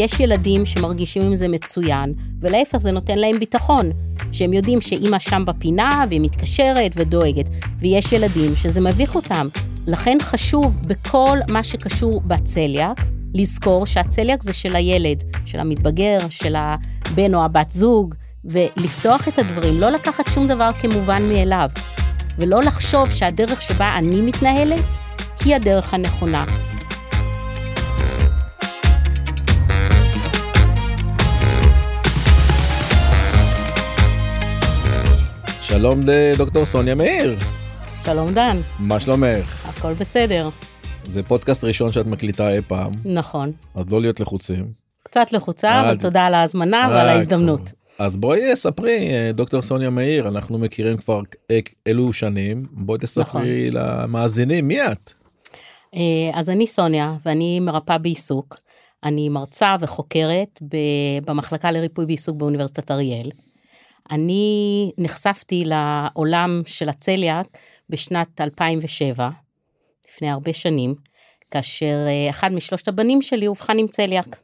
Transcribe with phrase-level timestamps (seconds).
[0.00, 3.90] יש ילדים שמרגישים עם זה מצוין, ולהפך זה נותן להם ביטחון,
[4.32, 7.48] שהם יודעים שאימא שם בפינה והיא מתקשרת ודואגת,
[7.78, 9.48] ויש ילדים שזה מביך אותם.
[9.86, 13.00] לכן חשוב בכל מה שקשור בצליאק,
[13.34, 19.80] לזכור שהצליאק זה של הילד, של המתבגר, של הבן או הבת זוג, ולפתוח את הדברים,
[19.80, 21.68] לא לקחת שום דבר כמובן מאליו,
[22.38, 24.84] ולא לחשוב שהדרך שבה אני מתנהלת
[25.44, 26.69] היא הדרך הנכונה.
[35.70, 36.00] שלום
[36.38, 37.36] דוקטור סוניה מאיר.
[38.04, 38.56] שלום דן.
[38.78, 39.66] מה שלומך?
[39.68, 40.48] הכל בסדר.
[41.04, 42.90] זה פודקאסט ראשון שאת מקליטה אי פעם.
[43.04, 43.52] נכון.
[43.74, 44.72] אז לא להיות לחוצים.
[45.02, 47.72] קצת לחוצה, אבל תודה על ההזמנה ועל ההזדמנות.
[47.98, 51.20] אז בואי ספרי, דוקטור סוניה מאיר, אנחנו מכירים כבר
[51.86, 53.82] אלו שנים, בואי תספרי נכון.
[53.82, 55.12] למאזינים, מי את?
[56.34, 58.56] אז אני סוניה, ואני מרפאה בעיסוק.
[59.04, 60.60] אני מרצה וחוקרת
[61.24, 63.30] במחלקה לריפוי בעיסוק באוניברסיטת אריאל.
[64.10, 67.46] אני נחשפתי לעולם של הצליאק
[67.90, 69.30] בשנת 2007,
[70.08, 70.94] לפני הרבה שנים,
[71.50, 71.96] כאשר
[72.30, 74.40] אחד משלושת הבנים שלי אובחן עם צליאק.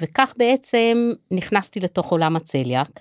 [0.00, 3.00] וכך בעצם נכנסתי לתוך עולם הצליאק.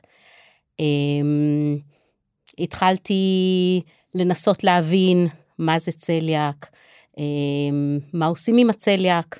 [2.59, 3.81] התחלתי
[4.15, 5.27] לנסות להבין
[5.57, 6.69] מה זה צליאק,
[8.13, 9.39] מה עושים עם הצליאק,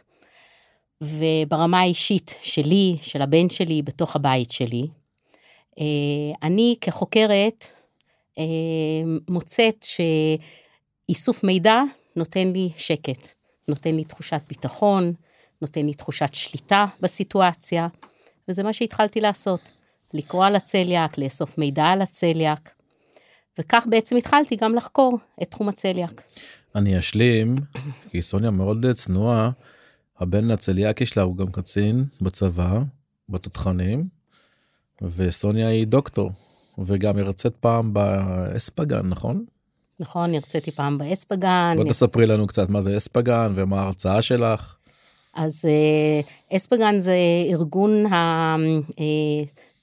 [1.02, 4.88] וברמה האישית שלי, של הבן שלי, בתוך הבית שלי,
[6.43, 7.66] אני כחוקרת
[9.29, 9.85] מוצאת
[11.09, 11.81] שאיסוף מידע
[12.16, 13.27] נותן לי שקט,
[13.67, 15.13] נותן לי תחושת ביטחון,
[15.61, 17.88] נותן לי תחושת שליטה בסיטואציה,
[18.49, 19.71] וזה מה שהתחלתי לעשות,
[20.13, 22.69] לקרוא על הצליאק, לאסוף מידע על הצליאק,
[23.59, 26.21] וכך בעצם התחלתי גם לחקור את תחום הצליאק.
[26.75, 27.55] אני אשלים,
[28.09, 29.49] כי סוניה מאוד צנועה,
[30.19, 32.79] הבן הצליאקי שלה הוא גם קצין בצבא,
[33.29, 34.07] בתותחנים,
[35.16, 36.31] וסוניה היא דוקטור,
[36.78, 39.46] וגם הרצית פעם באספגן, נכון?
[40.00, 41.74] נכון, הרציתי פעם באספגן.
[41.75, 44.75] בוא תספרי לנו קצת מה זה אספגן ומה ההרצאה שלך.
[45.34, 47.16] אז אה, אספגן זה
[47.52, 48.06] ארגון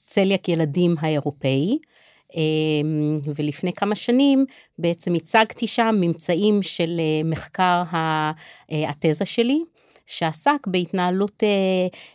[0.05, 1.77] הצליאק ילדים האירופאי,
[2.35, 2.41] אה,
[3.35, 4.45] ולפני כמה שנים
[4.79, 7.83] בעצם הצגתי שם ממצאים של אה, מחקר
[8.69, 9.63] התזה שלי.
[10.11, 11.43] שעסק בהתנהלות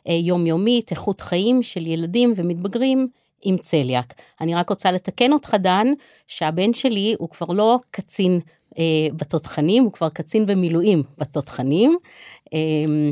[0.09, 3.09] יומיומית, איכות חיים של ילדים ומתבגרים
[3.43, 4.15] עם צליאק.
[4.41, 5.87] אני רק רוצה לתקן אותך, דן,
[6.27, 8.41] שהבן שלי הוא כבר לא קצין
[8.79, 8.83] אה,
[9.17, 11.97] בתותחנים, הוא כבר קצין במילואים בתותחנים.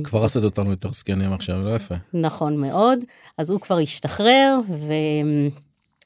[0.05, 1.95] כבר עשית אותנו יותר זקנים עכשיו, לא יפה.
[2.12, 2.99] נכון מאוד,
[3.39, 4.59] אז הוא כבר השתחרר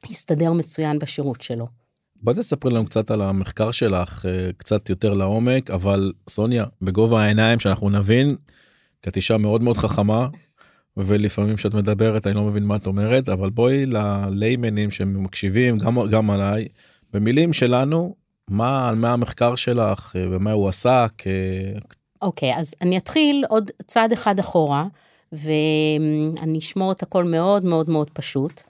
[0.07, 1.67] והסתדר מצוין בשירות שלו.
[2.23, 4.25] בוא תספרי לנו קצת על המחקר שלך,
[4.57, 8.37] קצת יותר לעומק, אבל סוניה, בגובה העיניים שאנחנו נבין,
[9.03, 10.29] כי את אישה מאוד מאוד חכמה,
[10.97, 16.31] ולפעמים כשאת מדברת אני לא מבין מה את אומרת, אבל בואי לליימנים שמקשיבים, גם, גם
[16.31, 16.69] עליי,
[17.13, 18.15] במילים שלנו,
[18.51, 21.13] מה, מה המחקר שלך, ומה הוא עסק.
[22.23, 24.85] אוקיי, okay, אז אני אתחיל עוד צעד אחד אחורה,
[25.33, 28.63] ואני אשמור את הכל מאוד מאוד מאוד פשוט.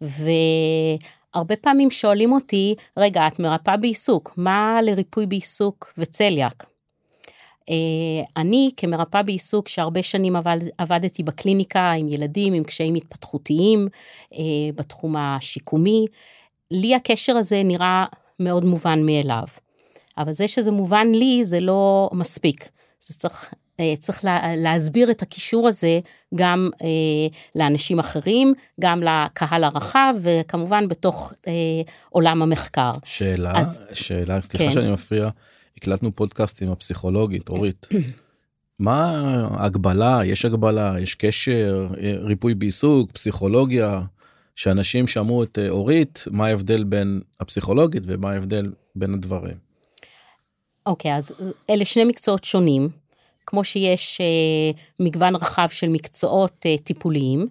[0.00, 6.66] והרבה פעמים שואלים אותי, רגע, את מרפאה בעיסוק, מה לריפוי בעיסוק וצליאק?
[8.36, 13.88] אני כמרפאה בעיסוק שהרבה שנים עבד, עבדתי בקליניקה עם ילדים עם קשיים התפתחותיים
[14.74, 16.06] בתחום השיקומי,
[16.70, 18.04] לי הקשר הזה נראה
[18.40, 19.44] מאוד מובן מאליו.
[20.18, 22.68] אבל זה שזה מובן לי זה לא מספיק.
[23.00, 23.54] זה צריך,
[23.98, 26.00] צריך לה, להסביר את הקישור הזה
[26.34, 26.88] גם אה,
[27.54, 31.52] לאנשים אחרים, גם לקהל הרחב וכמובן בתוך אה,
[32.10, 32.92] עולם המחקר.
[33.04, 34.72] שאלה, אז, שאלה, סליחה כן.
[34.72, 35.28] שאני מפריע.
[35.76, 37.88] הקלטנו פודקאסט עם הפסיכולוגית אורית.
[38.78, 41.86] מה ההגבלה יש הגבלה יש קשר
[42.20, 44.02] ריפוי בעיסוק פסיכולוגיה
[44.56, 49.56] שאנשים שמעו את אורית מה ההבדל בין הפסיכולוגית ומה ההבדל בין הדברים.
[50.86, 51.34] אוקיי okay, אז
[51.70, 52.88] אלה שני מקצועות שונים
[53.46, 57.48] כמו שיש אה, מגוון רחב של מקצועות אה, טיפוליים.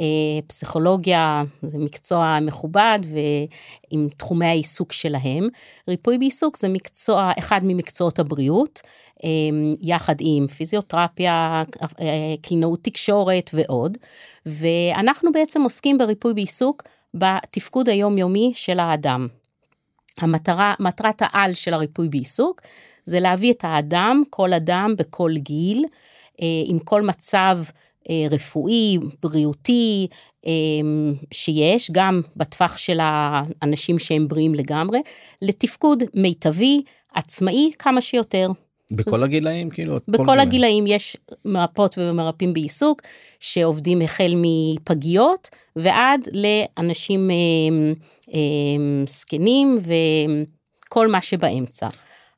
[0.00, 5.48] אה, פסיכולוגיה זה מקצוע מכובד ועם תחומי העיסוק שלהם.
[5.88, 8.80] ריפוי בעיסוק זה מקצוע, אחד ממקצועות הבריאות,
[9.24, 9.28] אה,
[9.82, 11.64] יחד עם פיזיותרפיה,
[12.00, 13.98] אה, קלינאות תקשורת ועוד.
[14.46, 16.82] ואנחנו בעצם עוסקים בריפוי בעיסוק
[17.14, 19.28] בתפקוד היומיומי של האדם.
[20.18, 22.60] המטרה, מטרת העל של הריפוי בעיסוק
[23.04, 25.84] זה להביא את האדם, כל אדם בכל גיל,
[26.66, 27.58] עם כל מצב
[28.30, 30.06] רפואי, בריאותי,
[30.46, 30.52] אה,
[31.32, 34.98] שיש, גם בטווח של האנשים שהם בריאים לגמרי,
[35.42, 36.82] לתפקוד מיטבי,
[37.14, 38.50] עצמאי כמה שיותר.
[38.92, 39.94] בכל הגילאים כאילו?
[39.94, 40.40] כל בכל גילאים.
[40.40, 43.02] הגילאים יש מרפאות ומרפאים בעיסוק
[43.40, 47.36] שעובדים החל מפגיות ועד לאנשים אה,
[48.34, 49.78] אה, זקנים
[50.88, 51.88] וכל מה שבאמצע.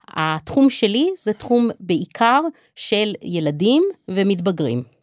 [0.09, 2.41] התחום שלי זה תחום בעיקר
[2.77, 4.98] של ילדים ומתבגרים.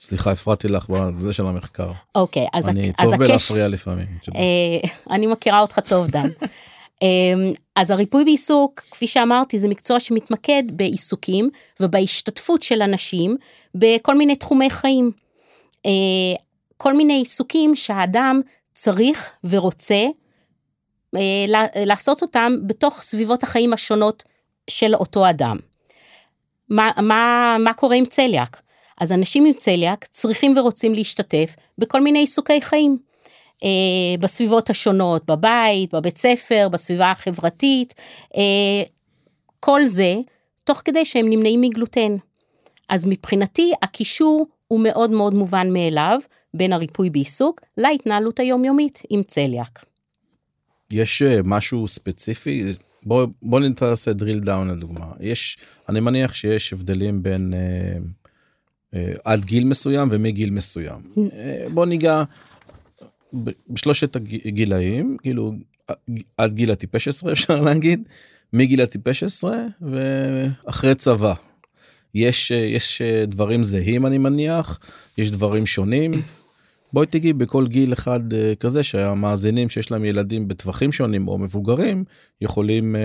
[0.00, 1.92] סליחה הפרעתי לך בזה של המחקר.
[2.14, 3.18] אוקיי, אז, אני אז טוב.
[3.18, 4.06] בלהפריע לפעמים.
[4.34, 6.28] אה, אני מכירה אותך טוב דן.
[7.02, 7.08] אה,
[7.76, 11.50] אז הריפוי בעיסוק כפי שאמרתי זה מקצוע שמתמקד בעיסוקים
[11.80, 13.36] ובהשתתפות של אנשים
[13.74, 15.10] בכל מיני תחומי חיים.
[15.86, 15.90] אה,
[16.76, 18.40] כל מיני עיסוקים שהאדם
[18.74, 20.04] צריך ורוצה
[21.16, 21.44] אה,
[21.86, 24.24] לעשות אותם בתוך סביבות החיים השונות
[24.70, 25.56] של אותו אדם.
[26.68, 28.60] מה, מה, מה קורה עם צליאק?
[29.00, 32.98] אז אנשים עם צליאק צריכים ורוצים להשתתף בכל מיני עיסוקי חיים.
[33.64, 33.68] אה,
[34.20, 37.94] בסביבות השונות, בבית, בבית ספר, בסביבה החברתית,
[38.36, 38.82] אה,
[39.60, 40.14] כל זה
[40.64, 42.16] תוך כדי שהם נמנעים מגלוטן.
[42.88, 46.20] אז מבחינתי הקישור הוא מאוד מאוד מובן מאליו
[46.54, 49.84] בין הריפוי בעיסוק להתנהלות היומיומית עם צליאק.
[50.92, 52.64] יש אה, משהו ספציפי
[53.02, 55.58] בוא בוא נתעשה drill down לדוגמה יש
[55.88, 57.98] אני מניח שיש הבדלים בין אה,
[59.24, 61.00] עד גיל מסוים ומגיל מסוים
[61.32, 62.22] אה, בוא ניגע
[63.70, 65.52] בשלושת הגילאים כאילו
[66.36, 68.02] עד גיל הטיפש עשרה אפשר להגיד
[68.52, 71.34] מגיל הטיפש עשרה ואחרי צבא.
[72.14, 74.80] יש אה, יש אה, דברים זהים אני מניח
[75.18, 76.12] יש דברים שונים.
[76.92, 82.04] בואי תגיעי בכל גיל אחד אה, כזה שהמאזינים שיש להם ילדים בטווחים שונים או מבוגרים
[82.40, 83.00] יכולים אה,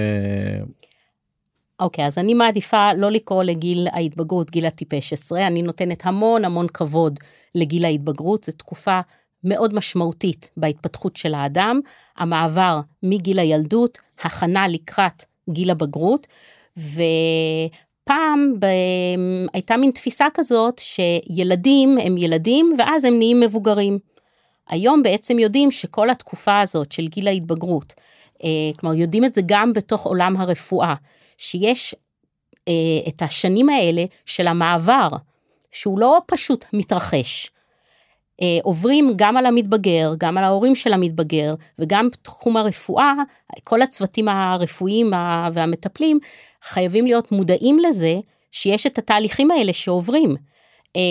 [1.79, 6.67] אוקיי, אז אני מעדיפה לא לקרוא לגיל ההתבגרות גיל הטיפש עשרה, אני נותנת המון המון
[6.67, 7.19] כבוד
[7.55, 8.99] לגיל ההתבגרות, זו תקופה
[9.43, 11.79] מאוד משמעותית בהתפתחות של האדם,
[12.17, 16.27] המעבר מגיל הילדות, הכנה לקראת גיל הבגרות,
[16.77, 18.65] ופעם ב...
[19.53, 23.99] הייתה מין תפיסה כזאת שילדים הם ילדים ואז הם נהיים מבוגרים.
[24.69, 27.93] היום בעצם יודעים שכל התקופה הזאת של גיל ההתבגרות,
[28.79, 30.95] כלומר יודעים את זה גם בתוך עולם הרפואה,
[31.37, 31.95] שיש
[32.67, 32.73] אה,
[33.07, 35.09] את השנים האלה של המעבר,
[35.71, 37.51] שהוא לא פשוט מתרחש.
[38.41, 43.13] אה, עוברים גם על המתבגר, גם על ההורים של המתבגר, וגם בתחום הרפואה,
[43.63, 45.11] כל הצוותים הרפואיים
[45.53, 46.19] והמטפלים
[46.63, 48.15] חייבים להיות מודעים לזה
[48.51, 50.35] שיש את התהליכים האלה שעוברים,
[50.95, 51.01] אה,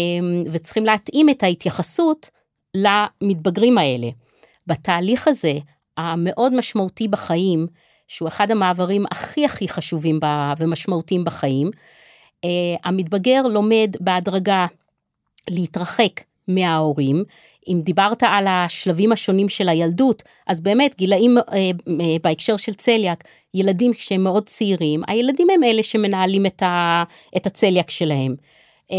[0.53, 2.31] וצריכים להתאים את ההתייחסות
[2.75, 4.09] למתבגרים האלה.
[4.67, 5.53] בתהליך הזה,
[5.99, 7.67] המאוד משמעותי בחיים,
[8.09, 10.21] שהוא אחד המעברים הכי הכי חשובים
[10.59, 11.71] ומשמעותיים בחיים,
[12.45, 12.51] אה,
[12.85, 14.67] המתבגר לומד בהדרגה
[15.51, 17.25] להתרחק מההורים.
[17.69, 21.71] אם דיברת על השלבים השונים של הילדות, אז באמת גילאים אה, אה,
[22.23, 23.25] בהקשר של צליאק,
[23.55, 26.47] ילדים שהם מאוד צעירים, הילדים הם אלה שמנהלים
[27.37, 28.37] את הצליאק שלהם.
[28.93, 28.97] אה,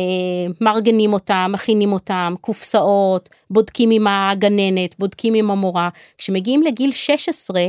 [0.62, 5.89] מארגנים אותם, מכינים אותם, קופסאות, בודקים עם הגננת, בודקים עם המורה.
[6.18, 7.62] כשמגיעים לגיל 16,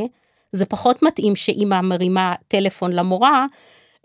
[0.53, 3.47] זה פחות מתאים שאימא מרימה טלפון למורה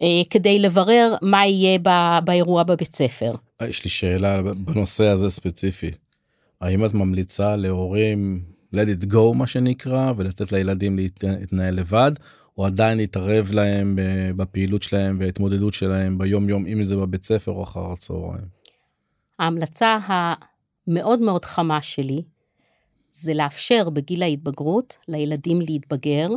[0.02, 3.36] אה, כדי לברר מה יהיה ב- באירוע בבית ספר.
[3.62, 5.92] יש לי שאלה בנושא הזה ספציפי.
[6.62, 8.42] האם את ממליצה להורים
[8.76, 12.12] let it go מה שנקרא ולתת לילדים להת- להתנהל לבד
[12.58, 13.96] או עדיין להתערב להם
[14.36, 18.46] בפעילות שלהם וההתמודדות שלהם ביום יום אם זה בבית ספר או אחר הצהריים.
[19.40, 22.22] ההמלצה המאוד מאוד חמה שלי
[23.12, 26.30] זה לאפשר בגיל ההתבגרות לילדים להתבגר,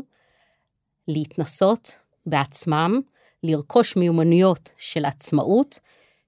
[1.08, 1.92] להתנסות
[2.26, 3.00] בעצמם,
[3.42, 5.78] לרכוש מיומנויות של עצמאות,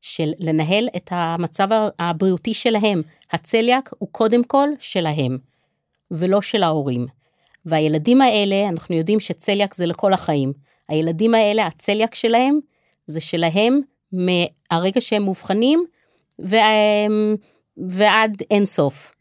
[0.00, 3.02] של לנהל את המצב הבריאותי שלהם.
[3.32, 5.38] הצליאק הוא קודם כל שלהם,
[6.10, 7.06] ולא של ההורים.
[7.70, 10.52] והילדים האלה, אנחנו יודעים שצליאק זה לכל החיים.
[10.88, 12.58] הילדים האלה, הצליאק שלהם
[13.06, 13.80] זה שלהם
[14.12, 15.84] מהרגע שהם מאובחנים
[16.38, 16.58] וה-
[17.88, 19.12] ועד אין סוף.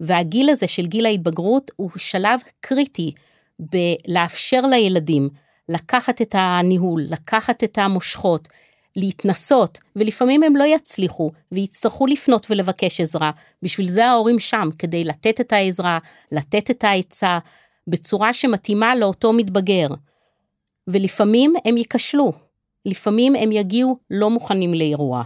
[0.00, 3.12] והגיל הזה של גיל ההתבגרות הוא שלב קריטי
[3.58, 5.28] בלאפשר לילדים
[5.68, 8.48] לקחת את הניהול, לקחת את המושכות,
[8.96, 13.30] להתנסות, ולפעמים הם לא יצליחו ויצטרכו לפנות ולבקש עזרה.
[13.62, 15.98] בשביל זה ההורים שם, כדי לתת את העזרה,
[16.32, 17.38] לתת את העצה,
[17.88, 19.88] בצורה שמתאימה לאותו מתבגר.
[20.88, 22.32] ולפעמים הם ייכשלו,
[22.86, 25.22] לפעמים הם יגיעו לא מוכנים לאירוע.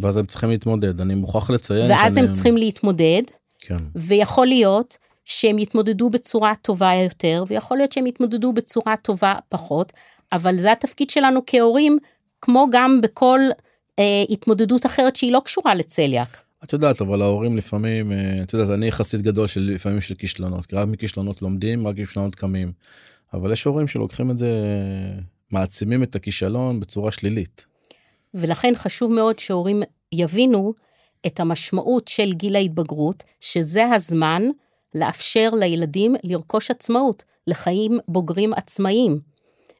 [0.00, 3.22] ואז הם צריכים להתמודד אני מוכרח לציין ואז שאני- הם צריכים להתמודד,
[3.58, 3.74] כן.
[3.94, 9.92] ויכול להיות שהם יתמודדו בצורה טובה יותר, ויכול להיות שהם יתמודדו בצורה טובה פחות,
[10.32, 11.98] אבל זה התפקיד שלנו כהורים,
[12.40, 13.40] כמו גם בכל
[13.98, 16.42] אה, התמודדות אחרת שהיא לא קשורה לצליאק.
[16.64, 20.66] את יודעת אבל ההורים לפעמים אה, את יודעת אני יחסית גדול של לפעמים של כישלונות
[20.66, 22.72] כי רק מכישלונות לומדים רק מכישלונות קמים.
[23.34, 24.50] אבל יש הורים שלוקחים את זה
[25.50, 27.66] מעצימים את הכישלון בצורה שלילית.
[28.34, 29.82] ולכן חשוב מאוד שהורים
[30.12, 30.74] יבינו
[31.26, 34.42] את המשמעות של גיל ההתבגרות, שזה הזמן
[34.94, 39.20] לאפשר לילדים לרכוש עצמאות, לחיים בוגרים עצמאיים.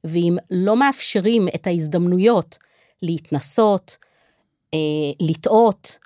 [0.05, 2.59] ואם לא מאפשרים את ההזדמנויות
[3.03, 3.97] להתנסות,
[4.75, 4.79] אה,
[5.21, 5.99] לטעות,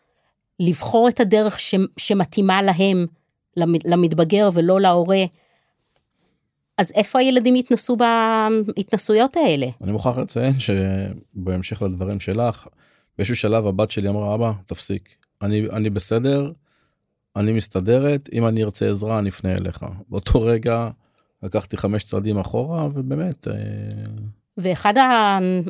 [0.60, 3.06] לבחור את הדרך ש, שמתאימה להם,
[3.84, 5.24] למתבגר ולא להורה,
[6.78, 9.66] אז איפה הילדים יתנסו בהתנסויות האלה?
[9.82, 12.66] אני מוכרח לציין שבהמשך לדברים שלך,
[13.18, 16.52] באיזשהו שלב הבת שלי אמרה, אבא, תפסיק, אני, אני בסדר,
[17.36, 19.84] אני מסתדרת, אם אני ארצה עזרה אני אפנה אליך.
[20.08, 20.88] באותו רגע
[21.42, 23.48] לקחתי חמש צעדים אחורה ובאמת.
[23.48, 23.54] אה,
[24.56, 24.94] ואחד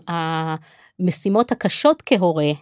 [0.09, 2.53] המשימות הקשות כהורה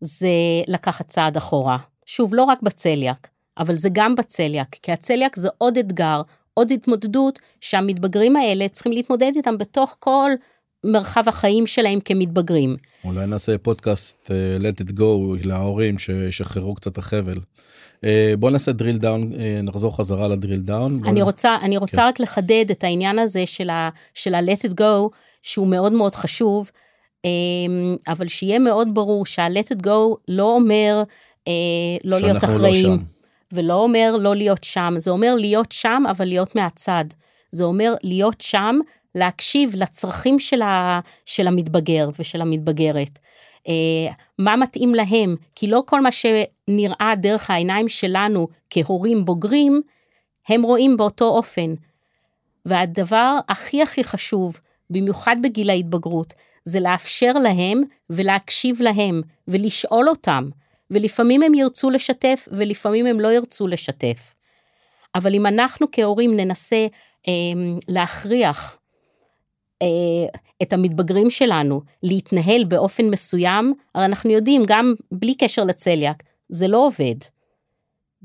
[0.00, 0.28] זה
[0.68, 1.78] לקחת צעד אחורה.
[2.06, 3.28] שוב, לא רק בצליאק,
[3.58, 6.22] אבל זה גם בצליאק, כי הצליאק זה עוד אתגר,
[6.54, 10.30] עוד התמודדות שהמתבגרים האלה צריכים להתמודד איתם בתוך כל
[10.86, 12.76] מרחב החיים שלהם כמתבגרים.
[13.04, 15.02] אולי נעשה פודקאסט uh, let it go
[15.44, 17.38] להורים ששחררו קצת החבל.
[17.96, 18.06] Uh,
[18.38, 20.92] בוא נעשה drill down uh, נחזור חזרה לדריל דאון.
[21.06, 22.02] אני רוצה אני רוצה כן.
[22.02, 26.14] רק לחדד את העניין הזה של ה, של ה let it go שהוא מאוד מאוד
[26.14, 26.70] חשוב
[27.26, 27.28] um,
[28.08, 31.02] אבל שיהיה מאוד ברור שה let it go לא אומר
[31.48, 31.50] uh,
[32.04, 32.90] לא להיות לא אחראים.
[32.90, 32.96] לא
[33.52, 37.04] ולא אומר לא להיות שם, זה אומר להיות שם אבל להיות מהצד.
[37.52, 38.78] זה אומר להיות שם,
[39.16, 43.18] להקשיב לצרכים של, ה, של המתבגר ושל המתבגרת.
[43.68, 49.80] אה, מה מתאים להם, כי לא כל מה שנראה דרך העיניים שלנו כהורים בוגרים,
[50.48, 51.74] הם רואים באותו אופן.
[52.66, 60.48] והדבר הכי הכי חשוב, במיוחד בגיל ההתבגרות, זה לאפשר להם ולהקשיב להם ולשאול אותם.
[60.90, 64.34] ולפעמים הם ירצו לשתף ולפעמים הם לא ירצו לשתף.
[65.14, 66.86] אבל אם אנחנו כהורים ננסה
[67.28, 67.32] אה,
[67.88, 68.78] להכריח
[70.62, 76.86] את המתבגרים שלנו להתנהל באופן מסוים, הרי אנחנו יודעים גם בלי קשר לצליאק, זה לא
[76.86, 77.16] עובד.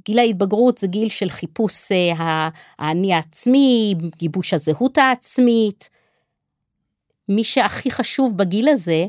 [0.06, 5.90] גיל ההתבגרות זה גיל של חיפוש אה, האני העצמי, גיבוש הזהות העצמית.
[7.30, 9.06] מי שהכי חשוב בגיל הזה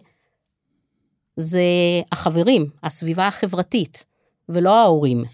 [1.37, 1.63] זה
[2.13, 4.05] החברים, הסביבה החברתית,
[4.49, 5.25] ולא ההורים.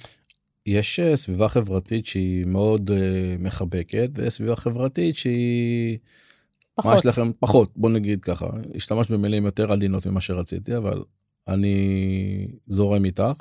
[0.66, 2.90] יש אה, סביבה חברתית שהיא מאוד
[3.38, 5.98] מחבקת וסביבה חברתית שהיא
[6.78, 6.92] פחות.
[6.92, 7.30] מה יש לכם?
[7.40, 7.70] פחות.
[7.76, 8.46] בוא נגיד ככה.
[8.74, 11.02] השתמשת במילים יותר עדינות ממה שרציתי אבל
[11.48, 13.32] אני זורם איתך.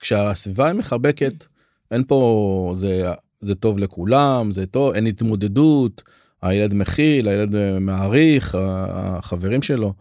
[0.00, 1.46] כשהסביבה היא מחבקת
[1.90, 3.10] אין פה זה
[3.40, 6.02] זה טוב לכולם זה טוב אין התמודדות
[6.42, 9.92] הילד מכיל הילד מעריך החברים שלו.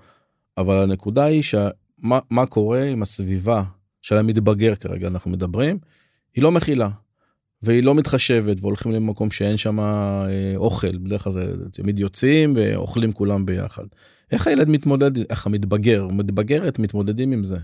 [0.57, 1.69] אבל הנקודה היא שה...
[1.97, 3.63] מה, מה קורה עם הסביבה
[4.01, 5.07] של המתבגר כרגע?
[5.07, 5.77] אנחנו מדברים,
[6.35, 6.89] היא לא מכילה.
[7.63, 13.13] והיא לא מתחשבת והולכים למקום שאין שם אה, אוכל בדרך כלל זה תמיד יוצאים ואוכלים
[13.13, 13.83] כולם ביחד.
[14.31, 17.57] איך הילד מתמודד איך המתבגר מתבגרת מתמודדים עם זה.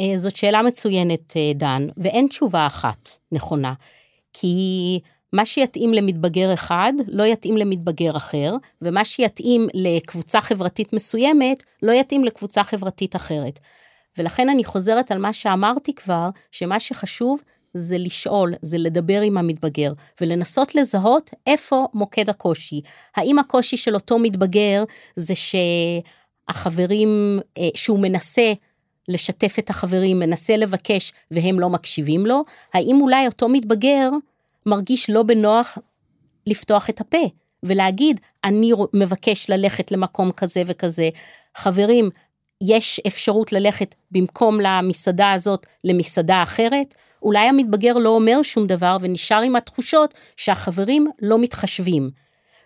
[0.00, 3.74] אה, זאת שאלה מצוינת אה, דן ואין תשובה אחת נכונה
[4.32, 5.00] כי
[5.32, 8.52] מה שיתאים למתבגר אחד לא יתאים למתבגר אחר,
[8.82, 13.60] ומה שיתאים לקבוצה חברתית מסוימת לא יתאים לקבוצה חברתית אחרת.
[14.18, 17.42] ולכן אני חוזרת על מה שאמרתי כבר, שמה שחשוב
[17.76, 22.80] זה לשאול, זה לדבר עם המתבגר, ולנסות לזהות איפה מוקד הקושי.
[23.16, 24.84] האם הקושי של אותו מתבגר
[25.16, 25.34] זה
[26.48, 28.52] שהחברים, אה, שהוא מנסה
[29.08, 32.44] לשתף את החברים, מנסה לבקש והם לא מקשיבים לו?
[32.74, 34.10] האם אולי אותו מתבגר
[34.66, 35.78] מרגיש לא בנוח
[36.46, 37.28] לפתוח את הפה
[37.62, 41.08] ולהגיד, אני מבקש ללכת למקום כזה וכזה.
[41.56, 42.10] חברים,
[42.60, 46.94] יש אפשרות ללכת במקום למסעדה הזאת למסעדה אחרת?
[47.22, 52.10] אולי המתבגר לא אומר שום דבר ונשאר עם התחושות שהחברים לא מתחשבים.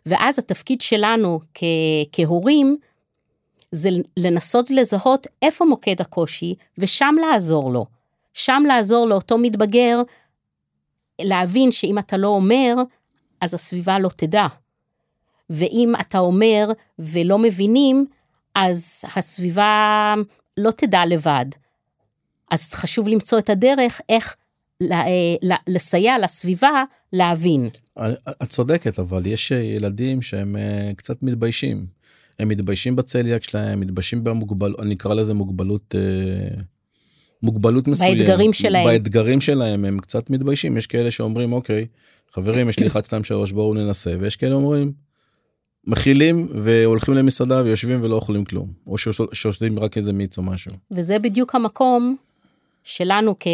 [0.07, 1.64] ואז התפקיד שלנו כ-
[2.12, 2.76] כהורים
[3.73, 7.87] זה לנסות לזהות איפה מוקד הקושי ושם לעזור לו.
[8.35, 10.00] שם לעזור לאותו מתבגר
[11.21, 12.75] להבין שאם אתה לא אומר,
[13.40, 14.47] אז הסביבה לא תדע.
[15.50, 18.07] ואם אתה אומר ולא מבינים,
[18.54, 20.14] אז הסביבה
[20.57, 21.47] לא תדע לבד.
[22.50, 24.37] אז חשוב למצוא את הדרך איך
[25.69, 27.69] לסייע לסביבה להבין.
[28.31, 31.87] את צודקת, אבל יש ילדים שהם אה, קצת מתביישים.
[32.39, 36.63] הם מתביישים בצליאק שלהם, מתביישים במוגבלות, אני אקרא לזה מוגבלות אה,
[37.43, 41.87] מוגבלות מסוימת באתגרים שלהם באתגרים שלהם הם קצת מתביישים יש כאלה שאומרים אוקיי
[42.33, 44.93] חברים יש לי 1 2 3 בואו ננסה ויש כאלה אומרים.
[45.87, 48.99] מכילים והולכים למסעדה ויושבים ולא אוכלים כלום או
[49.33, 50.73] שושבים רק איזה מיץ או משהו.
[50.91, 52.17] וזה בדיוק המקום
[52.85, 53.47] שלנו כ,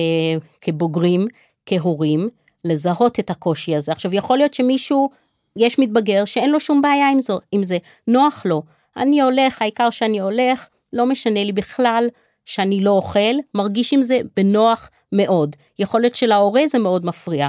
[0.61, 1.27] כבוגרים
[1.67, 2.29] כהורים
[2.65, 5.11] לזהות את הקושי הזה עכשיו יכול להיות שמישהו
[5.57, 8.63] יש מתבגר שאין לו שום בעיה עם, זו, עם זה נוח לו
[8.97, 12.09] אני הולך, העיקר שאני הולך, לא משנה לי בכלל
[12.45, 15.57] שאני לא אוכל, מרגיש עם זה בנוח מאוד.
[15.79, 17.49] יכול להיות שלהורה זה מאוד מפריע,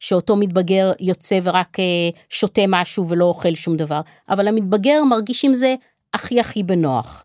[0.00, 1.84] שאותו מתבגר יוצא ורק אה,
[2.28, 5.74] שותה משהו ולא אוכל שום דבר, אבל המתבגר מרגיש עם זה
[6.14, 7.24] הכי הכי בנוח.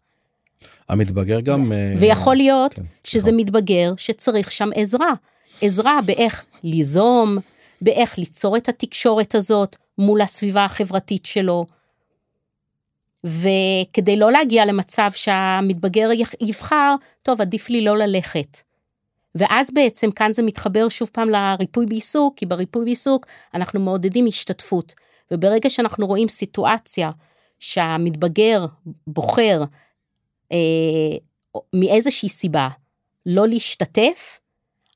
[0.90, 1.72] המתבגר גם...
[1.72, 3.38] אה, ויכול להיות כן, שזה סליחה.
[3.38, 5.13] מתבגר שצריך שם עזרה.
[5.62, 7.38] עזרה באיך ליזום,
[7.82, 11.66] באיך ליצור את התקשורת הזאת מול הסביבה החברתית שלו.
[13.24, 16.10] וכדי לא להגיע למצב שהמתבגר
[16.42, 18.58] יבחר, טוב, עדיף לי לא ללכת.
[19.36, 24.94] ואז בעצם כאן זה מתחבר שוב פעם לריפוי בעיסוק, כי בריפוי בעיסוק אנחנו מעודדים השתתפות.
[25.32, 27.12] וברגע שאנחנו רואים סיטואציה
[27.60, 28.66] שהמתבגר
[29.08, 29.63] בוחר
[31.74, 32.70] מאיזושהי סיבה
[33.26, 34.40] לא להשתתף,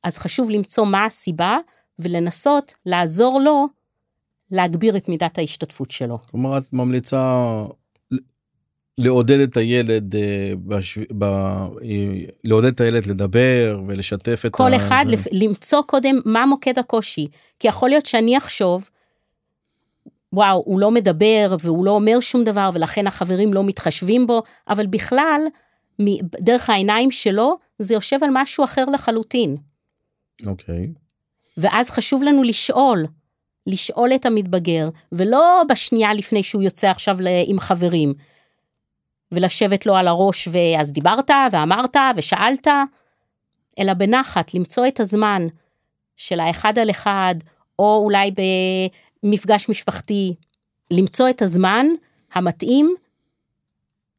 [0.04, 1.58] אז חשוב למצוא מה הסיבה
[2.00, 3.66] ולנסות לעזור לו
[4.52, 6.18] להגביר את מידת ההשתתפות שלו.
[6.32, 7.42] כלומר את ממליצה
[8.98, 11.02] לעודד את הילד, אה, בשב...
[11.18, 11.24] ב...
[11.24, 11.68] אה,
[12.44, 15.30] לעודד את הילד לדבר ולשתף את כל ה- אחד זה.
[15.32, 17.28] למצוא קודם מה מוקד הקושי,
[17.60, 18.90] כי יכול להיות שאני אחשוב,
[20.34, 24.88] וואו, הוא לא מדבר והוא לא אומר שום דבר ולכן החברים לא מתחשבים בו, אבל
[24.88, 25.41] בכלל,
[26.25, 29.57] דרך העיניים שלו, זה יושב על משהו אחר לחלוטין.
[30.46, 30.88] אוקיי.
[31.57, 33.05] ואז חשוב לנו לשאול,
[33.67, 38.13] לשאול את המתבגר, ולא בשנייה לפני שהוא יוצא עכשיו עם חברים,
[39.31, 42.67] ולשבת לו על הראש ואז דיברת ואמרת ושאלת,
[43.79, 45.48] אלא בנחת, למצוא את הזמן
[46.15, 47.36] של האחד על אחד,
[47.79, 48.31] או אולי
[49.27, 50.36] במפגש משפחתי,
[50.91, 51.86] למצוא את הזמן
[52.34, 52.96] המתאים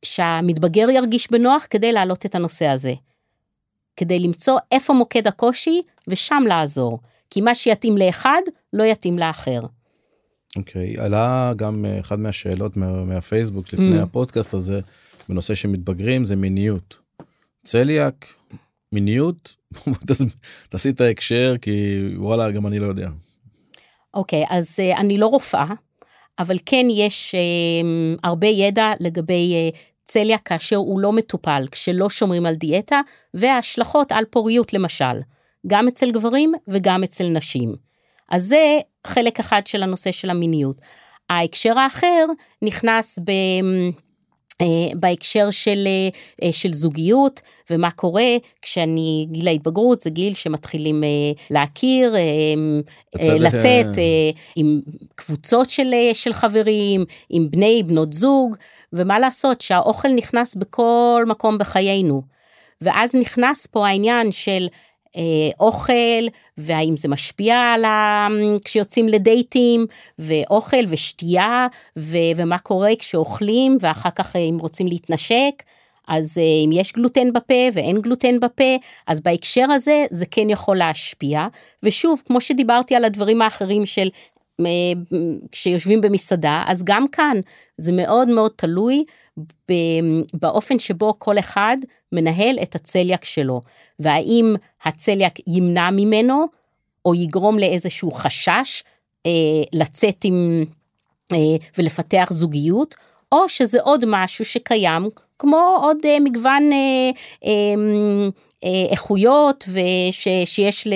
[0.04, 2.92] שהמתבגר ירגיש בנוח כדי להעלות את הנושא הזה.
[3.96, 6.98] כדי למצוא איפה מוקד הקושי ושם לעזור.
[7.30, 8.40] כי מה שיתאים לאחד
[8.72, 9.60] לא יתאים לאחר.
[10.56, 14.02] אוקיי, עלה גם אה, אחד מהשאלות מה, מהפייסבוק לפני Mm.
[14.02, 14.80] הפודקאסט הזה,
[15.28, 16.96] בנושא שמתבגרים, זה מיניות.
[17.64, 18.34] צליאק,
[18.92, 19.56] מיניות,
[20.68, 23.08] תעשי את ההקשר, כי וואלה, גם אני לא יודע.
[24.14, 25.66] אוקיי, אז אה, אני לא רופאה,
[26.38, 27.40] אבל כן יש אה,
[28.24, 33.00] הרבה ידע לגבי אה, צליאק כאשר הוא לא מטופל, כשלא שומרים על דיאטה,
[33.34, 35.20] וההשלכות על פוריות למשל,
[35.66, 37.74] גם אצל גברים וגם אצל נשים.
[38.30, 40.80] אז זה חלק אחד של הנושא של המיניות.
[41.30, 42.24] ההקשר האחר
[42.62, 43.30] נכנס ב...
[44.60, 46.08] אה, בהקשר של, אה,
[46.42, 47.40] אה, של זוגיות
[47.70, 51.04] ומה קורה כשאני גיל ההתבגרות זה גיל שמתחילים
[51.50, 52.14] להכיר
[53.14, 53.86] לצאת,
[54.56, 54.80] עם
[55.14, 58.56] קבוצות של, של חברים עם בני בנות זוג
[58.92, 62.22] ומה לעשות שהאוכל נכנס בכל מקום בחיינו.
[62.80, 64.68] ואז נכנס פה העניין של
[65.60, 66.26] אוכל
[66.58, 68.28] והאם זה משפיע על ה...
[68.64, 69.86] כשיוצאים לדייטים
[70.18, 71.66] ואוכל ושתייה
[71.98, 72.16] ו...
[72.36, 75.62] ומה קורה כשאוכלים ואחר כך אה, אם רוצים להתנשק
[76.08, 80.76] אז אה, אם יש גלוטן בפה ואין גלוטן בפה אז בהקשר הזה זה כן יכול
[80.76, 81.46] להשפיע.
[81.82, 84.08] ושוב כמו שדיברתי על הדברים האחרים של
[84.60, 84.66] אה,
[85.52, 87.36] כשיושבים במסעדה אז גם כאן
[87.78, 89.04] זה מאוד מאוד תלוי
[90.34, 91.76] באופן שבו כל אחד
[92.12, 93.60] מנהל את הצליאק שלו
[93.98, 96.46] והאם הצליאק ימנע ממנו
[97.04, 98.82] או יגרום לאיזשהו חשש
[99.26, 99.30] אה,
[99.72, 100.64] לצאת עם
[101.32, 102.94] אה, ולפתח זוגיות
[103.32, 107.10] או שזה עוד משהו שקיים כמו עוד אה, מגוון אה,
[107.44, 107.50] אה,
[108.64, 110.94] אה, איכויות וש, שיש ל,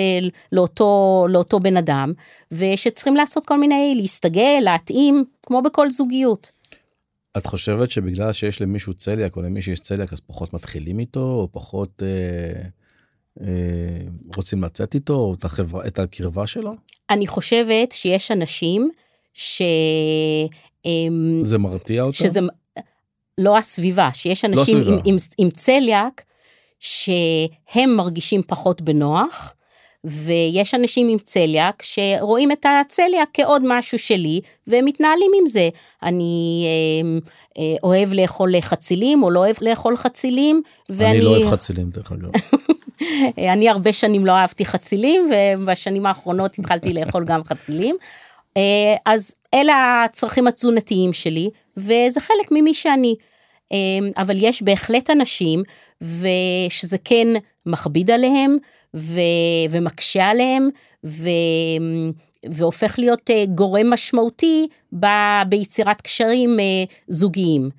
[0.51, 2.13] לאותו, לאותו בן אדם
[2.51, 6.51] ושצריכים לעשות כל מיני להסתגל להתאים כמו בכל זוגיות.
[7.37, 11.47] את חושבת שבגלל שיש למישהו צליאק או למישהו יש צליאק אז פחות מתחילים איתו או
[11.51, 12.61] פחות אה,
[13.41, 13.47] אה,
[14.35, 16.75] רוצים לצאת איתו או את, החברה, את הקרבה שלו?
[17.09, 18.91] אני חושבת שיש אנשים
[19.33, 19.61] ש...
[20.85, 22.17] אמ, זה מרתיע אותו?
[22.17, 22.39] שזה
[23.37, 24.91] לא הסביבה, שיש אנשים הסביבה.
[24.95, 26.23] עם, עם, עם צליאק
[26.79, 29.55] שהם מרגישים פחות בנוח,
[30.05, 35.69] ויש אנשים עם צליאק שרואים את הצליאק כעוד משהו שלי והם מתנהלים עם זה.
[36.03, 37.19] אני אה,
[37.57, 42.11] אה, אוהב לאכול חצילים או לא אוהב לאכול חצילים ואני אני לא אוהב חצילים דרך
[42.11, 42.31] אגב.
[43.53, 47.95] אני הרבה שנים לא אהבתי חצילים ובשנים האחרונות התחלתי לאכול גם חצילים.
[48.57, 53.15] אה, אז אלה הצרכים התזונתיים שלי וזה חלק ממי שאני.
[53.71, 53.77] אה,
[54.17, 55.63] אבל יש בהחלט אנשים
[56.01, 57.27] ושזה כן
[57.65, 58.57] מכביד עליהם
[58.95, 59.19] ו...
[59.69, 60.69] ומקשה עליהם
[61.05, 61.29] ו...
[62.51, 64.67] והופך להיות אה, גורם משמעותי
[64.99, 65.05] ב...
[65.49, 67.69] ביצירת קשרים אה, זוגיים.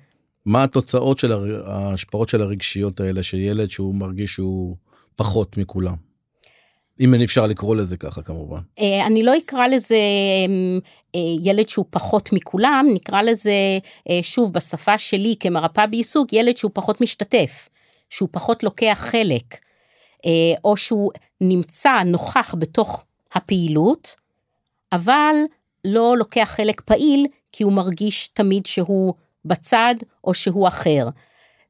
[0.45, 4.75] מה התוצאות של הר- ההשפעות של הרגשיות האלה של ילד שהוא מרגיש שהוא
[5.15, 5.95] פחות מכולם?
[6.99, 8.59] אם אין אפשר לקרוא לזה ככה כמובן.
[8.79, 9.95] אה, אני לא אקרא לזה
[11.15, 13.51] אה, ילד שהוא פחות מכולם, נקרא לזה
[14.21, 17.69] שוב בשפה שלי כמרפאה בעיסוק, ילד שהוא פחות משתתף,
[18.09, 19.57] שהוא פחות לוקח חלק,
[20.63, 21.11] או שהוא
[21.41, 24.15] נמצא נוכח בתוך הפעילות,
[24.91, 25.35] אבל
[25.85, 29.13] לא לוקח חלק פעיל כי הוא מרגיש תמיד שהוא
[29.45, 31.07] בצד או שהוא אחר.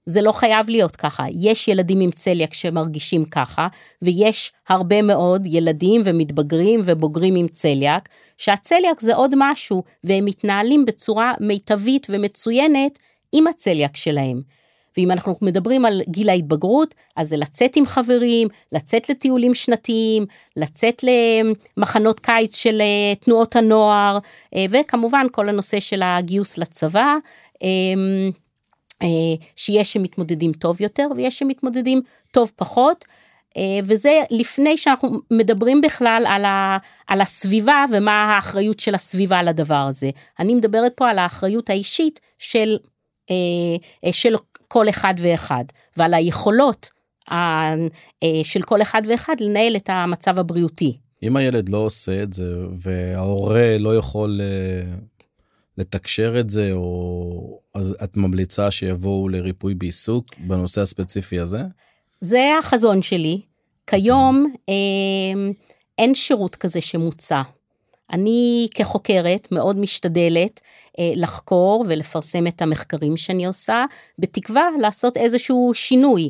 [0.06, 1.26] זה לא חייב להיות ככה.
[1.32, 3.68] יש ילדים עם צליאק שמרגישים ככה,
[4.02, 11.34] ויש הרבה מאוד ילדים ומתבגרים ובוגרים עם צליאק, שהצליאק זה עוד משהו, והם מתנהלים בצורה
[11.40, 13.00] מיטבית ומצוינת
[13.32, 14.42] עם הצליאק שלהם.
[14.98, 20.26] ואם אנחנו מדברים על גיל ההתבגרות, אז זה לצאת עם חברים, לצאת לטיולים שנתיים,
[20.58, 21.04] לצאת
[21.78, 24.18] למחנות קיץ של אה, תנועות הנוער,
[24.56, 27.16] אה, וכמובן כל הנושא של הגיוס לצבא.
[27.64, 27.68] אה,
[29.56, 33.06] שיש שמתמודדים טוב יותר ויש שמתמודדים טוב פחות.
[33.84, 36.78] וזה לפני שאנחנו מדברים בכלל על, ה,
[37.08, 40.10] על הסביבה ומה האחריות של הסביבה לדבר הזה.
[40.40, 42.78] אני מדברת פה על האחריות האישית של,
[44.12, 44.36] של
[44.76, 45.66] כל אחד ואחד
[45.98, 46.90] ועל היכולות
[48.44, 50.98] של כל אחד ואחד לנהל את המצב הבריאותי.
[51.24, 54.96] אם הילד לא עושה את זה וההורה לא יכול אה,
[55.78, 61.62] לתקשר את זה או אז את ממליצה שיבואו לריפוי בעיסוק בנושא הספציפי הזה?
[62.22, 63.42] זה החזון שלי.
[63.88, 64.74] כיום אה,
[65.98, 67.42] אין שירות כזה שמוצע.
[68.12, 70.62] אני כחוקרת מאוד משתדלת
[71.00, 73.86] אה, לחקור ולפרסם את המחקרים שאני עושה,
[74.20, 76.30] בתקווה לעשות איזשהו שינוי,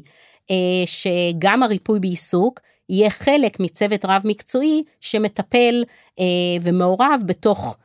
[0.51, 2.59] אה, שגם הריפוי בעיסוק
[2.89, 5.83] יהיה חלק מצוות רב מקצועי שמטפל
[6.19, 6.25] אה,
[6.61, 7.77] ומעורב בתוך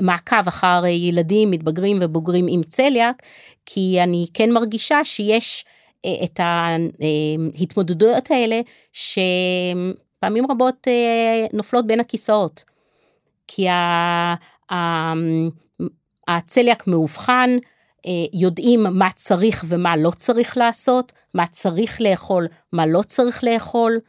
[0.00, 3.22] מעקב אחר ילדים, מתבגרים ובוגרים עם צליאק,
[3.66, 5.64] כי אני כן מרגישה שיש
[6.24, 8.60] את ההתמודדויות האלה
[10.18, 10.86] שפעמים רבות
[11.52, 12.64] נופלות בין הכיסאות.
[13.46, 13.66] כי
[16.28, 17.50] הצליאק מאובחן,
[18.06, 24.00] אה, יודעים מה צריך ומה לא צריך לעשות, מה צריך לאכול, מה לא צריך לאכול,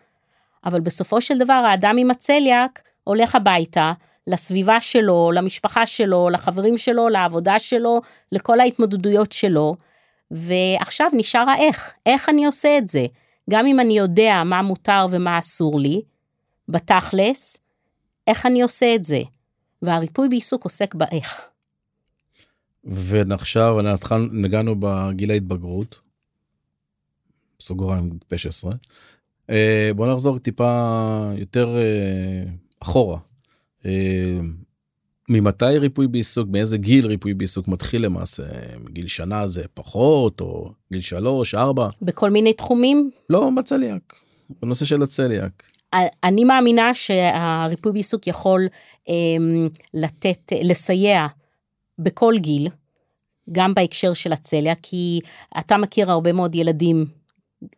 [0.65, 3.93] אבל בסופו של דבר האדם עם הצליאק הולך הביתה,
[4.27, 9.75] לסביבה שלו, למשפחה שלו, לחברים שלו, לעבודה שלו, לכל ההתמודדויות שלו,
[10.31, 13.05] ועכשיו נשאר האיך, איך אני עושה את זה.
[13.49, 16.01] גם אם אני יודע מה מותר ומה אסור לי,
[16.69, 17.57] בתכלס,
[18.27, 19.19] איך אני עושה את זה.
[19.81, 21.41] והריפוי בעיסוק עוסק באיך.
[22.83, 23.77] ועכשיו
[24.31, 25.99] נגענו בגיל ההתבגרות,
[27.59, 28.71] סוגריים פה 16.
[29.49, 32.43] אה, בוא נחזור טיפה יותר אה,
[32.79, 33.17] אחורה.
[35.29, 38.43] ממתי ריפוי בעיסוק, מאיזה גיל ריפוי בעיסוק מתחיל למעשה?
[38.89, 41.87] גיל שנה זה פחות, או גיל שלוש, ארבע?
[42.01, 43.11] בכל מיני תחומים?
[43.29, 44.13] לא, בצליאק,
[44.61, 45.63] בנושא של הצליאק.
[46.23, 48.67] אני מאמינה שהריפוי בעיסוק יכול
[49.07, 51.27] אמ, לתת, לסייע
[51.99, 52.67] בכל גיל,
[53.51, 55.19] גם בהקשר של הצליאק, כי
[55.59, 57.05] אתה מכיר הרבה מאוד ילדים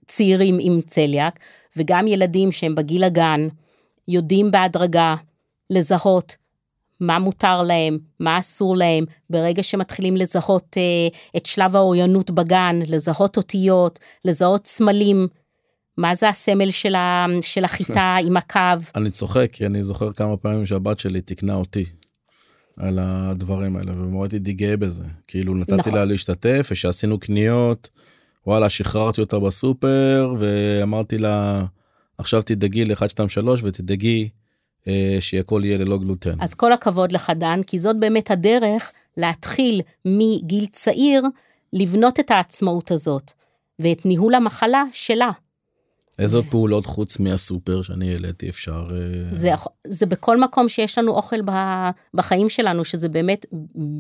[0.06, 1.40] צעירים עם צליאק,
[1.78, 3.48] וגם ילדים שהם בגיל הגן,
[4.08, 5.16] יודעים בהדרגה
[5.70, 6.36] לזהות
[7.02, 13.38] מה מותר להם, מה אסור להם, ברגע שמתחילים לזהות אה, את שלב האוריינות בגן, לזהות
[13.38, 15.28] אותיות, לזהות סמלים,
[15.98, 18.60] מה זה הסמל של, ה, של החיטה עם הקו?
[18.96, 21.86] אני צוחק כי אני זוכר כמה פעמים שהבת שלי תיקנה אותי
[22.78, 25.96] על הדברים האלה ומאוד הייתי גאה בזה כאילו נתתי נכון.
[25.96, 27.90] לה להשתתף ושעשינו קניות
[28.48, 31.66] וואלה שחררתי אותה בסופר ואמרתי לה
[32.18, 34.30] עכשיו תדאגי ל-1 2 3 ותדאגי
[35.20, 36.36] שהכל יהיה ללא גלוטן.
[36.40, 41.24] אז כל הכבוד לך דן כי זאת באמת הדרך להתחיל מגיל צעיר
[41.74, 43.32] לבנות את העצמאות הזאת
[43.80, 45.32] ואת ניהול המחלה שלה.
[46.20, 48.96] איזה פעולות חוץ מהסופר שאני העליתי אפשר אה,
[49.32, 49.50] זה
[49.88, 51.40] זה בכל מקום שיש לנו אוכל
[52.14, 53.46] בחיים שלנו שזה באמת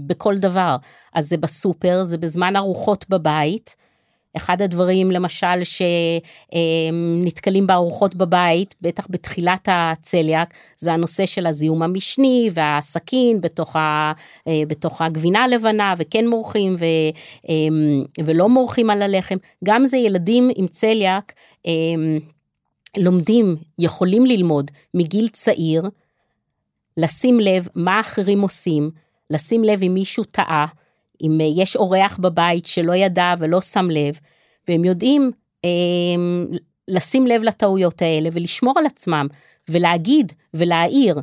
[0.07, 0.75] בכל דבר
[1.13, 3.75] אז זה בסופר זה בזמן ארוחות בבית
[4.37, 5.63] אחד הדברים למשל
[6.51, 14.11] שנתקלים בארוחות בבית, בטח בתחילת הצליאק, זה הנושא של הזיהום המשני והסכין בתוך, ה,
[14.47, 16.85] אה, בתוך הגבינה הלבנה וכן מורחים ו,
[17.49, 19.35] אמ, ולא מורחים על הלחם.
[19.63, 21.33] גם זה ילדים עם צליאק
[21.65, 22.19] אמ,
[22.97, 25.83] לומדים, יכולים ללמוד מגיל צעיר,
[26.97, 28.91] לשים לב מה אחרים עושים,
[29.29, 30.65] לשים לב אם מישהו טעה.
[31.21, 34.19] אם אה, יש אורח בבית שלא ידע ולא שם לב,
[34.67, 35.31] והם יודעים
[35.65, 35.69] אה,
[36.87, 39.27] לשים לב לטעויות האלה ולשמור על עצמם,
[39.69, 41.15] ולהגיד ולהעיר,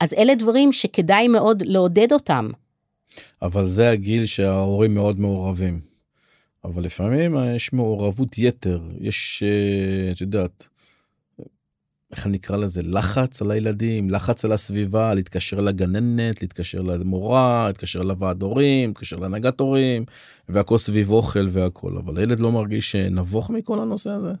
[0.00, 2.50] אז אלה דברים שכדאי מאוד לעודד אותם.
[3.42, 5.80] אבל זה הגיל שההורים מאוד מעורבים.
[6.64, 10.68] אבל לפעמים יש מעורבות יתר, יש, אה, את יודעת,
[12.16, 12.82] איך אני אקרא לזה?
[12.84, 19.60] לחץ על הילדים לחץ על הסביבה להתקשר לגננת להתקשר למורה להתקשר לוועד הורים להתקשר להנהגת
[19.60, 20.04] הורים
[20.48, 21.96] והכל סביב אוכל והכל.
[21.96, 24.32] אבל הילד לא מרגיש נבוך מכל הנושא הזה.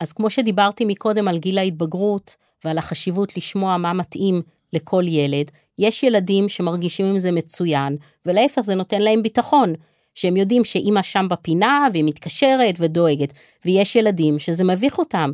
[0.00, 6.02] אז כמו שדיברתי מקודם על גיל ההתבגרות ועל החשיבות לשמוע מה מתאים לכל ילד, יש
[6.02, 9.72] ילדים שמרגישים עם זה מצוין, ולהפך זה נותן להם ביטחון,
[10.14, 13.32] שהם יודעים שאימא שם בפינה והיא מתקשרת ודואגת,
[13.64, 15.30] ויש ילדים שזה מביך אותם,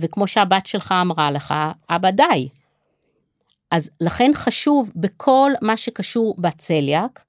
[0.00, 1.54] וכמו שהבת שלך אמרה לך,
[1.90, 2.48] אבא די.
[3.70, 7.24] אז לכן חשוב בכל מה שקשור בצליאק,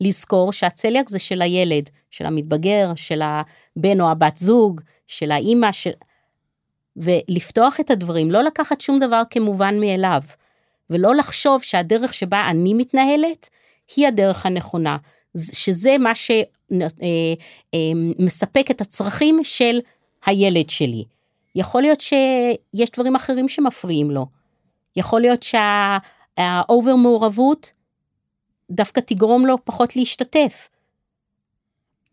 [0.00, 5.90] לזכור שהצליאק זה של הילד, של המתבגר, של הבן או הבת זוג, של האימא, של...
[6.96, 10.20] ולפתוח את הדברים, לא לקחת שום דבר כמובן מאליו,
[10.90, 13.48] ולא לחשוב שהדרך שבה אני מתנהלת
[13.96, 14.96] היא הדרך הנכונה,
[15.36, 16.46] שזה מה שמספק
[18.56, 19.80] אה, אה, את הצרכים של
[20.26, 21.04] הילד שלי.
[21.54, 24.26] יכול להיות שיש דברים אחרים שמפריעים לו.
[24.96, 27.70] יכול להיות שהאובר מעורבות
[28.70, 30.68] דווקא תגרום לו פחות להשתתף.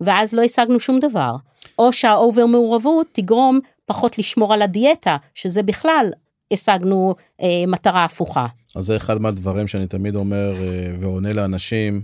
[0.02, 1.36] ואז לא השגנו שום דבר.
[1.80, 6.12] או שהאובר מעורבות תגרום פחות לשמור על הדיאטה, שזה בכלל
[6.54, 8.48] השגנו אה, מטרה הפוכה.
[8.76, 12.02] אז זה אחד מהדברים שאני תמיד אומר אה, ועונה לאנשים,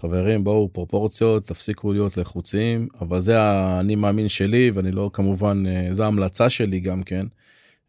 [0.00, 5.88] חברים בואו פרופורציות תפסיקו להיות לחוצים אבל זה האני מאמין שלי ואני לא כמובן אה,
[5.90, 7.26] זה ההמלצה שלי גם כן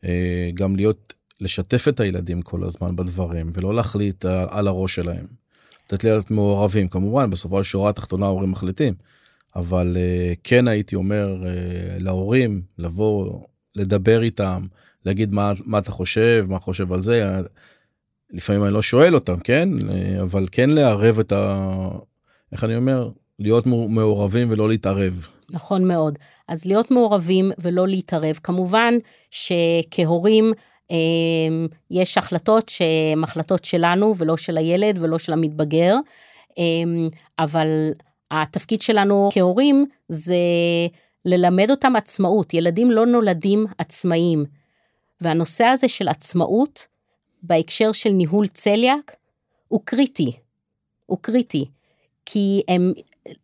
[0.04, 5.26] אה, גם להיות לשתף את הילדים כל הזמן בדברים ולא להחליט על הראש שלהם.
[5.86, 8.94] לתת להיות מעורבים כמובן בסופו של שורה התחתונה ההורים מחליטים
[9.56, 9.98] אבל
[10.44, 11.44] כן הייתי אומר
[12.00, 13.42] להורים לבוא
[13.76, 14.62] לדבר איתם
[15.06, 17.42] להגיד מה מה אתה חושב מה חושב על זה
[18.32, 19.70] לפעמים אני לא שואל אותם כן?
[20.22, 21.68] אבל כן לערב את ה...
[22.52, 23.10] איך אני אומר?
[23.40, 25.28] להיות מעורבים ולא להתערב.
[25.50, 26.20] נכון מאוד.
[26.48, 28.40] אז להיות מעורבים ולא להתערב.
[28.44, 28.94] כמובן
[29.32, 30.54] שכהורים
[30.92, 30.98] אה,
[31.92, 35.96] יש החלטות שהן החלטות שלנו ולא של הילד ולא של המתבגר
[36.58, 36.64] אה,
[37.40, 37.92] אבל
[38.32, 40.36] התפקיד שלנו כהורים זה
[41.26, 42.54] ללמד אותם עצמאות.
[42.54, 44.46] ילדים לא נולדים עצמאיים.
[45.22, 46.88] והנושא הזה של עצמאות
[47.44, 49.16] בהקשר של ניהול צליאק
[49.68, 50.32] הוא קריטי.
[51.06, 51.66] הוא קריטי.
[52.26, 52.94] כי הם,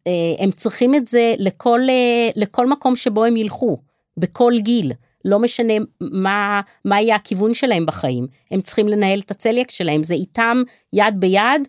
[0.08, 3.78] אה, הם צריכים את זה לכל, אה, לכל מקום שבו הם ילכו,
[4.18, 4.92] בכל גיל.
[5.26, 10.14] לא משנה מה, מה יהיה הכיוון שלהם בחיים, הם צריכים לנהל את הצליאק שלהם, זה
[10.14, 10.58] איתם
[10.94, 11.68] יד ביד,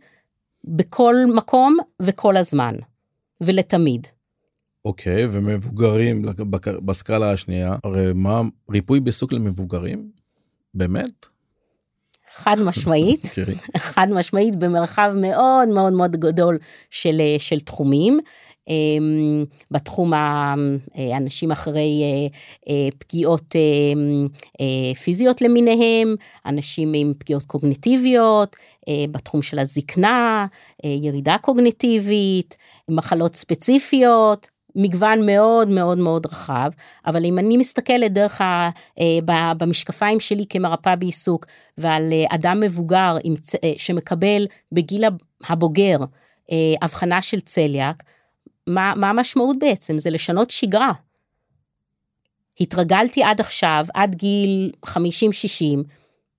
[0.64, 2.74] בכל מקום וכל הזמן,
[3.40, 4.06] ולתמיד.
[4.84, 6.24] אוקיי, okay, ומבוגרים
[6.84, 10.10] בסקאלה השנייה, הרי מה, ריפוי בעיסוק למבוגרים?
[10.74, 11.26] באמת?
[12.36, 13.40] חד משמעית, okay.
[13.40, 13.54] אוקיי.
[13.78, 16.58] חד משמעית במרחב מאוד מאוד מאוד גדול
[16.90, 18.20] של, של תחומים.
[18.68, 20.12] אמ, בתחום
[20.94, 23.56] האנשים אחרי אה, אה, פגיעות
[24.60, 26.14] אה, פיזיות למיניהם,
[26.46, 28.56] אנשים עם פגיעות קוגניטיביות,
[29.10, 30.46] בתחום של הזקנה,
[30.84, 32.56] ירידה קוגניטיבית,
[32.90, 36.70] מחלות ספציפיות, מגוון מאוד מאוד מאוד רחב,
[37.06, 38.70] אבל אם אני מסתכלת דרך ה...
[39.00, 41.46] אה, במשקפיים שלי כמרפאה בעיסוק
[41.78, 43.34] ועל אה, אדם מבוגר עם,
[43.64, 45.04] אה, שמקבל בגיל
[45.48, 45.98] הבוגר
[46.82, 48.02] הבחנה של צליאק,
[48.66, 49.98] מה, מה המשמעות בעצם?
[49.98, 50.92] זה לשנות שגרה.
[52.60, 54.90] התרגלתי עד עכשיו, עד גיל 50-60,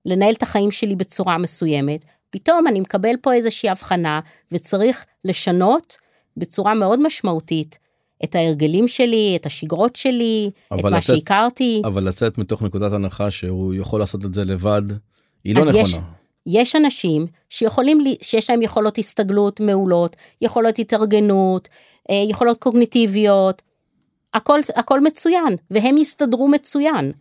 [0.05, 4.19] לנהל את החיים שלי בצורה מסוימת, פתאום אני מקבל פה איזושהי הבחנה
[4.51, 5.97] וצריך לשנות
[6.37, 7.79] בצורה מאוד משמעותית
[8.23, 11.81] את ההרגלים שלי, את השגרות שלי, את מה לצאת, שהכרתי.
[11.85, 14.81] אבל לצאת מתוך נקודת הנחה שהוא יכול לעשות את זה לבד,
[15.43, 15.79] היא לא נכונה.
[15.79, 15.95] יש,
[16.45, 21.69] יש אנשים שיכולים, שיש להם יכולות הסתגלות מעולות, יכולות התארגנות,
[22.09, 23.61] אה, יכולות קוגניטיביות,
[24.33, 27.11] הכל, הכל מצוין, והם יסתדרו מצוין.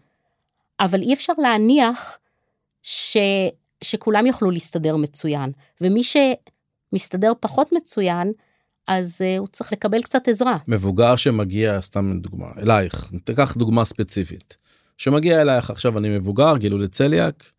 [0.80, 2.18] אבל אי אפשר להניח
[2.82, 3.16] ש,
[3.84, 8.32] שכולם יוכלו להסתדר מצוין, ומי שמסתדר פחות מצוין,
[8.86, 10.56] אז uh, הוא צריך לקבל קצת עזרה.
[10.68, 14.56] מבוגר שמגיע, סתם דוגמה, אלייך, תיקח דוגמה ספציפית.
[14.96, 17.50] שמגיע אלייך עכשיו אני מבוגר, גילו לצליאק,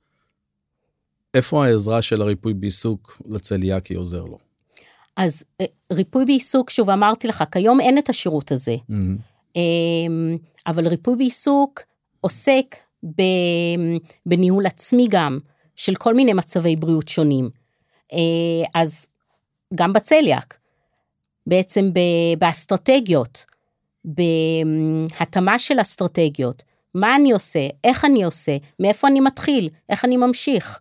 [1.34, 4.38] איפה העזרה של הריפוי בעיסוק לצליאקי עוזר לו?
[5.18, 8.76] אז uh, ריפוי בעיסוק, שוב אמרתי לך, כיום אין את השירות הזה.
[8.92, 9.58] Mm-hmm.
[10.68, 11.82] אבל ריפוי בעיסוק
[12.22, 12.76] עוסק
[14.26, 15.40] בניהול עצמי גם,
[15.76, 17.50] של כל מיני מצבי בריאות שונים.
[18.12, 19.10] Uh, אז
[19.76, 20.58] גם בצליאק.
[21.48, 21.90] בעצם
[22.40, 23.46] באסטרטגיות,
[24.06, 30.80] בהתאמה של אסטרטגיות, מה אני עושה, איך אני עושה, מאיפה אני מתחיל, איך אני ממשיך.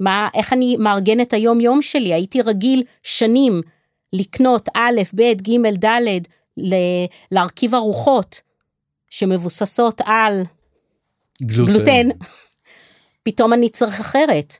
[0.00, 3.60] מה, איך אני מארגן את היום יום שלי, הייתי רגיל שנים
[4.12, 6.22] לקנות א', ב', ג', ד',
[7.32, 8.40] להרכיב ארוחות
[9.10, 10.42] שמבוססות על
[11.42, 12.08] גלוטן,
[13.24, 14.58] פתאום אני צריך אחרת.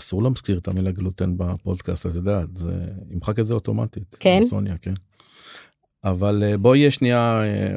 [0.00, 2.72] אסור להזכיר את המילה גלוטן בפודקאסט, את יודעת, זה
[3.10, 4.16] ימחק את זה אוטומטית.
[4.20, 4.40] כן?
[4.44, 4.94] סוניה, כן.
[6.04, 7.76] אבל אה, בואי שנייה, אה,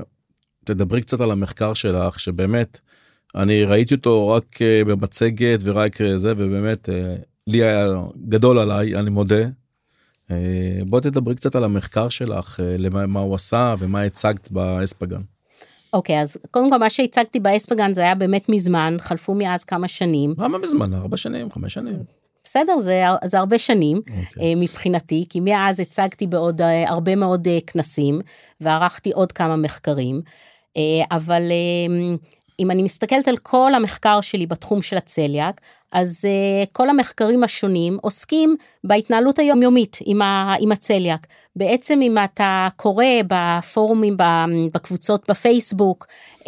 [0.65, 2.79] תדברי קצת על המחקר שלך, שבאמת,
[3.35, 6.89] אני ראיתי אותו רק אה, במצגת ורק זה, ובאמת,
[7.47, 7.87] לי היה
[8.29, 9.45] גדול עליי, אני מודה.
[10.87, 15.21] בואי תדברי קצת על המחקר שלך, למה מה הוא עשה ומה הצגת באספגן.
[15.93, 19.87] אוקיי, okay, אז קודם כל מה שהצגתי באספגן זה היה באמת מזמן, חלפו מאז כמה
[19.87, 20.33] שנים.
[20.37, 20.93] למה מזמן?
[20.93, 21.99] ארבע שנים, חמש שנים.
[22.43, 24.11] בסדר, זה, זה הרבה שנים okay.
[24.29, 24.55] אוקיי.
[24.55, 28.21] מבחינתי, כי מאז הצגתי בעוד הרבה מאוד כנסים,
[28.61, 30.21] וערכתי עוד כמה מחקרים,
[31.11, 31.41] אבל
[32.59, 35.61] אם אני מסתכלת על כל המחקר שלי בתחום של הצליאק,
[35.93, 41.27] אז uh, כל המחקרים השונים עוסקים בהתנהלות היומיומית עם, ה, עם הצליאק.
[41.55, 44.17] בעצם אם אתה קורא בפורומים,
[44.73, 46.07] בקבוצות בפייסבוק,
[46.39, 46.45] um,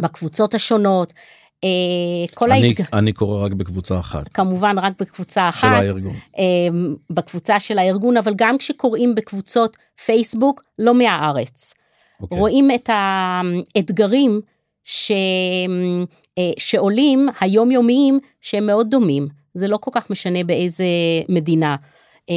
[0.00, 2.84] בקבוצות השונות, uh, כל אני, ההתג...
[2.92, 4.28] אני קורא רק בקבוצה אחת.
[4.28, 5.60] כמובן רק בקבוצה אחת.
[5.60, 6.14] של הארגון.
[6.34, 6.38] Uh,
[7.10, 11.72] בקבוצה של הארגון, אבל גם כשקוראים בקבוצות פייסבוק, לא מהארץ.
[11.72, 12.22] Okay.
[12.22, 12.38] אוקיי.
[12.38, 14.40] רואים את האתגרים
[14.84, 15.12] ש...
[16.38, 20.84] אה, שעולים היומיומיים שהם מאוד דומים, זה לא כל כך משנה באיזה
[21.28, 21.76] מדינה.
[22.30, 22.34] אה,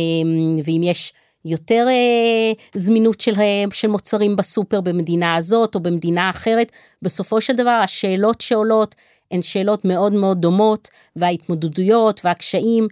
[0.66, 1.14] ואם יש
[1.46, 3.34] יותר אה, זמינות של,
[3.74, 8.96] של מוצרים בסופר במדינה הזאת או במדינה אחרת, בסופו של דבר השאלות שעולות
[9.32, 12.88] הן שאלות מאוד מאוד דומות, וההתמודדויות והקשיים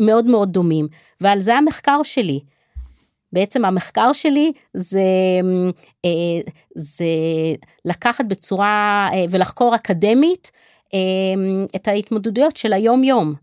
[0.00, 0.88] מאוד מאוד דומים,
[1.20, 2.40] ועל זה המחקר שלי.
[3.32, 5.00] בעצם המחקר שלי זה,
[6.04, 7.04] אה, זה
[7.84, 10.50] לקחת בצורה אה, ולחקור אקדמית
[10.94, 10.98] אה,
[11.76, 13.34] את ההתמודדויות של היום יום.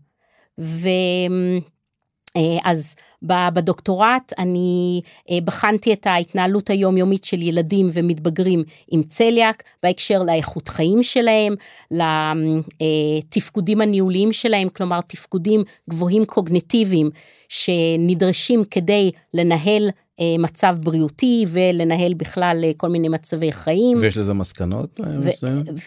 [2.36, 5.00] ואז בדוקטורט אני
[5.44, 11.54] בחנתי את ההתנהלות היומיומית של ילדים ומתבגרים עם צליאק בהקשר לאיכות חיים שלהם,
[11.90, 17.10] לתפקודים הניהוליים שלהם, כלומר תפקודים גבוהים קוגנטיביים
[17.48, 23.98] שנדרשים כדי לנהל אה, מצב בריאותי ולנהל בכלל אה, כל מיני מצבי חיים.
[24.00, 25.00] ויש לזה מסקנות?
[25.00, 25.10] אה,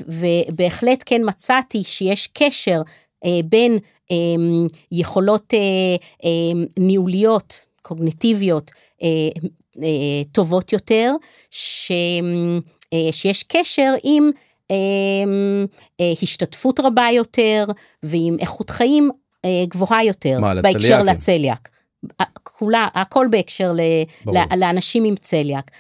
[0.08, 2.82] ובהחלט כן מצאתי שיש קשר
[3.46, 3.78] בין
[4.92, 5.54] יכולות
[6.80, 8.72] ניהוליות, קוגניטיביות,
[10.32, 11.14] טובות יותר,
[11.52, 11.92] ש,
[13.12, 14.30] שיש קשר עם
[16.22, 17.66] השתתפות רבה יותר
[18.04, 19.10] ועם איכות חיים
[19.46, 21.70] אה, גבוהה יותר מה, בהקשר לצליאק.
[22.44, 23.80] כולה, הכל בהקשר ל,
[24.58, 25.72] לאנשים עם צליאק.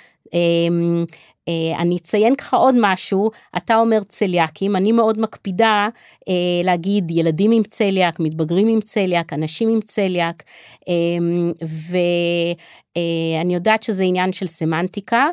[1.49, 5.87] אה, אני אציין ככה עוד משהו, אתה אומר צליאקים, אני מאוד מקפידה
[6.29, 6.33] אה,
[6.63, 10.43] להגיד ילדים עם צליאק, מתבגרים עם צליאק, אנשים עם צליאק,
[10.87, 11.51] אמ,
[12.95, 15.27] ואני יודעת שזה עניין של סמנטיקה,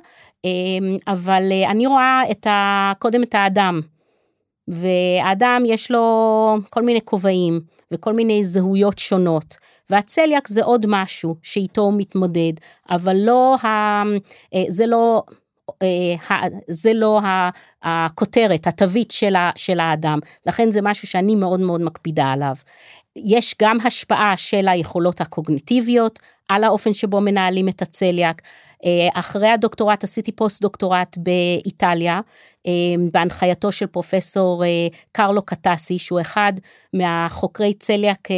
[0.44, 3.80] אמ, אבל אני רואה את ה, קודם את האדם,
[4.68, 7.76] והאדם יש לו כל מיני כובעים.
[7.90, 9.56] וכל מיני זהויות שונות.
[9.90, 12.52] והצליאק זה עוד משהו שאיתו הוא מתמודד,
[12.90, 13.66] אבל לא, ה,
[14.54, 15.34] אה, זה לא, אה,
[16.68, 17.20] זה לא
[17.82, 19.10] הכותרת, התווית
[19.56, 22.54] של האדם, לכן זה משהו שאני מאוד מאוד מקפידה עליו.
[23.16, 28.42] יש גם השפעה של היכולות הקוגניטיביות על האופן שבו מנהלים את הצליאק.
[28.84, 32.20] אה, אחרי הדוקטורט עשיתי פוסט דוקטורט באיטליה,
[32.66, 32.72] אה,
[33.12, 34.68] בהנחייתו של פרופסור אה,
[35.12, 36.52] קרלו קטסי, שהוא אחד
[36.92, 38.28] מהחוקרי צליאק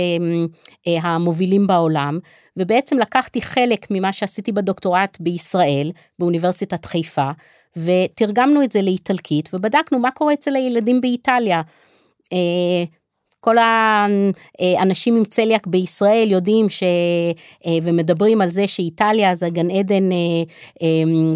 [0.87, 2.18] המובילים בעולם,
[2.57, 7.31] ובעצם לקחתי חלק ממה שעשיתי בדוקטורט בישראל, באוניברסיטת חיפה,
[7.77, 11.62] ותרגמנו את זה לאיטלקית, ובדקנו מה קורה אצל הילדים באיטליה.
[13.40, 13.57] כל
[14.79, 16.83] האנשים עם צליאק בישראל יודעים ש...
[17.66, 20.16] אה, ומדברים על זה שאיטליה זה גן עדן אה,
[20.83, 20.88] אה,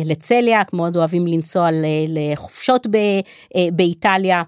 [0.05, 1.69] לצליאק, מאוד אוהבים לנסוע
[2.09, 2.87] לחופשות
[3.73, 4.43] באיטליה,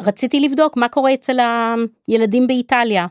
[0.00, 1.38] ורציתי לבדוק מה קורה אצל
[2.08, 3.06] הילדים באיטליה.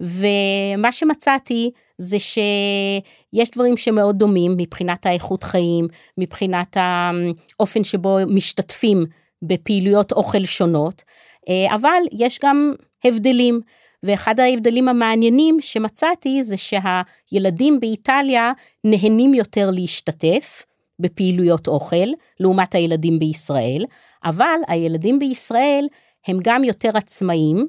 [0.00, 5.86] ומה שמצאתי זה שיש דברים שמאוד דומים מבחינת האיכות חיים,
[6.18, 9.04] מבחינת האופן שבו משתתפים
[9.42, 11.10] בפעילויות אוכל שונות, אה,
[11.48, 12.74] אבל יש גם
[13.04, 13.60] הבדלים.
[14.02, 18.52] ואחד ההבדלים המעניינים שמצאתי זה שהילדים באיטליה
[18.84, 20.62] נהנים יותר להשתתף
[20.98, 22.08] בפעילויות אוכל
[22.40, 23.84] לעומת הילדים בישראל,
[24.24, 25.86] אבל הילדים בישראל
[26.26, 27.66] הם גם יותר עצמאיים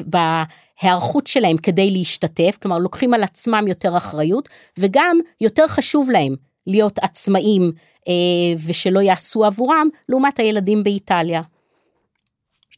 [0.00, 6.98] בהיערכות שלהם כדי להשתתף, כלומר לוקחים על עצמם יותר אחריות וגם יותר חשוב להם להיות
[6.98, 7.72] עצמאים
[8.08, 8.12] אה,
[8.66, 11.40] ושלא יעשו עבורם לעומת הילדים באיטליה.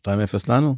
[0.09, 0.11] 2-0
[0.49, 0.75] לנו?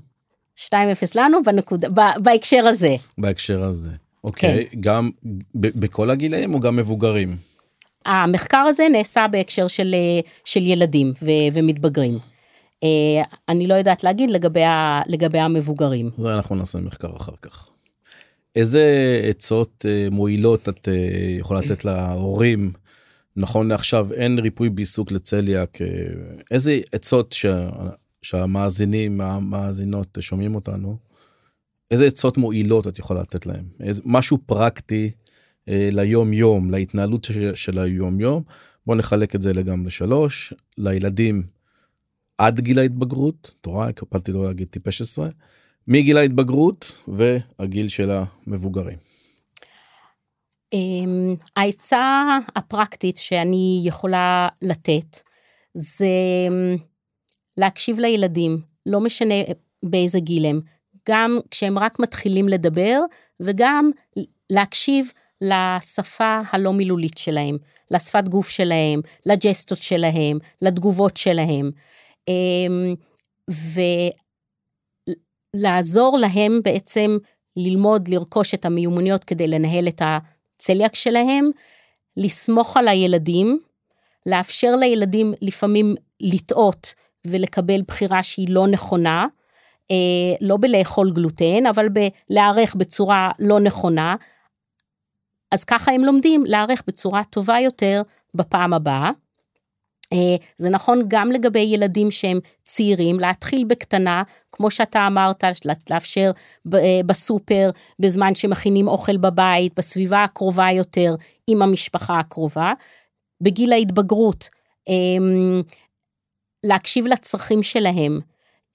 [0.59, 0.73] 2-0
[1.15, 1.89] לנו בנקודה,
[2.23, 2.97] בהקשר הזה.
[3.19, 3.91] בהקשר הזה.
[4.25, 4.81] אוקיי, כן.
[4.81, 5.11] גם
[5.55, 7.37] ב- בכל הגילאים או גם מבוגרים?
[8.07, 9.95] המחקר הזה נעשה בהקשר של,
[10.45, 12.19] של ילדים ו, ומתבגרים.
[13.49, 16.11] אני לא יודעת להגיד לגבי, ה, לגבי המבוגרים.
[16.19, 17.69] זה אנחנו נעשה מחקר אחר כך.
[18.57, 20.89] איזה עצות מועילות את
[21.39, 22.73] יכולה לתת להורים
[23.37, 25.79] נכון לעכשיו אין ריפוי בעיסוק לצליאק
[26.51, 27.47] איזה עצות ש...
[28.25, 30.97] שהמאזינים המאזינות שומעים אותנו
[31.91, 33.65] איזה עצות מועילות את יכולה לתת להם?
[33.81, 35.11] איזה משהו פרקטי
[35.69, 38.43] אה, ליום יום להתנהלות של, של היום יום
[38.87, 39.87] בוא נחלק את זה לגמרי.
[39.87, 41.43] לשלוש לילדים
[42.39, 45.29] עד גיל ההתבגרות תורה הקפלתי לא להגיד טיפש עשרה
[45.89, 48.99] מגיל ההתבגרות והגיל של המבוגרים.
[50.73, 55.21] אמ, העצה הפרקטית שאני יכולה לתת
[55.75, 56.07] זה
[56.49, 56.77] אמ,
[57.59, 59.35] להקשיב לילדים, לא משנה
[59.83, 60.61] באיזה גיל הם,
[61.09, 63.01] גם כשהם רק מתחילים לדבר
[63.41, 63.91] וגם
[64.51, 67.57] להקשיב לשפה הלא מילולית שלהם,
[67.91, 71.71] לשפת גוף שלהם, לג'סטות שלהם, לתגובות שלהם,
[72.29, 72.95] אמ,
[75.57, 77.19] ולעזור להם בעצם
[77.57, 80.03] ללמוד, לרכוש את המיומנויות כדי לנהל את.
[80.65, 81.51] הצליאק שלהם,
[82.17, 83.61] לסמוך על הילדים,
[84.27, 86.95] לאפשר לילדים לפעמים לטעות
[87.27, 89.27] ולקבל בחירה שהיא לא נכונה,
[89.91, 94.17] אה, לא בלאכול גלוטן, אבל בלהערך בצורה לא נכונה,
[95.51, 98.03] אז ככה הם לומדים להערך בצורה טובה יותר
[98.35, 99.11] בפעם הבאה.
[100.13, 104.23] אה, זה נכון גם לגבי ילדים שהם צעירים, להתחיל בקטנה,
[104.53, 105.45] כמו שאתה אמרת,
[105.91, 106.31] לאפשר
[106.75, 111.15] אה, בסופר, בזמן שמכינים אוכל בבית, בסביבה הקרובה יותר
[111.47, 112.73] עם המשפחה הקרובה.
[113.41, 114.49] בגיל ההתבגרות,
[114.89, 115.63] אמ,
[116.65, 118.21] להקשיב לצרכים שלהם,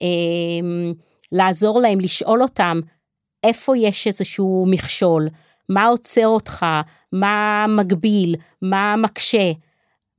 [0.02, 0.94] אמ,
[1.32, 2.80] לעזור להם, לשאול אותם
[3.44, 5.30] איפה יש איזשהו מכשול,
[5.70, 6.66] מה עוצר אותך,
[7.12, 9.52] מה מגביל, מה מקשה.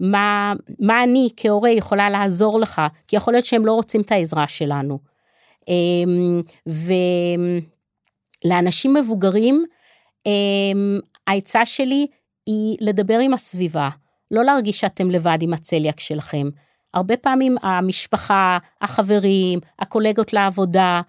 [0.00, 4.48] מה, מה אני כהורה יכולה לעזור לך, כי יכול להיות שהם לא רוצים את העזרה
[4.48, 4.98] שלנו.
[5.68, 6.40] אמ,
[8.44, 9.64] ולאנשים מבוגרים,
[10.26, 12.06] אמ, העצה שלי
[12.46, 13.88] היא לדבר עם הסביבה,
[14.30, 16.48] לא להרגיש שאתם לבד עם הצליאק שלכם.
[16.94, 21.00] הרבה פעמים המשפחה, החברים, הקולגות לעבודה,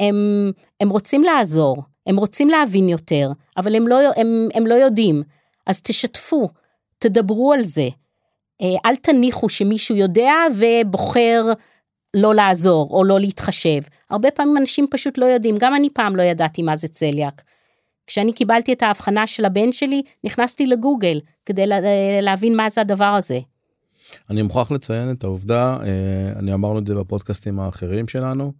[0.00, 5.22] הם, הם רוצים לעזור, הם רוצים להבין יותר, אבל הם לא, הם, הם לא יודעים.
[5.66, 6.48] אז תשתפו,
[6.98, 7.88] תדברו על זה.
[8.62, 11.52] אה, אל תניחו שמישהו יודע ובוחר
[12.16, 13.80] לא לעזור או לא להתחשב.
[14.10, 17.42] הרבה פעמים אנשים פשוט לא יודעים, גם אני פעם לא ידעתי מה זה צליאק.
[18.06, 23.04] כשאני קיבלתי את ההבחנה של הבן שלי, נכנסתי לגוגל כדי אה, להבין מה זה הדבר
[23.04, 23.38] הזה.
[24.30, 28.52] אני מוכרח לציין את העובדה, אה, אני אמרנו את זה בפודקאסטים האחרים שלנו,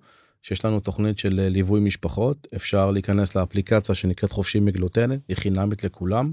[0.42, 6.32] שיש לנו תוכנית של ליווי משפחות, אפשר להיכנס לאפליקציה שנקראת חופשי מגלוטנת, היא חינמית לכולם.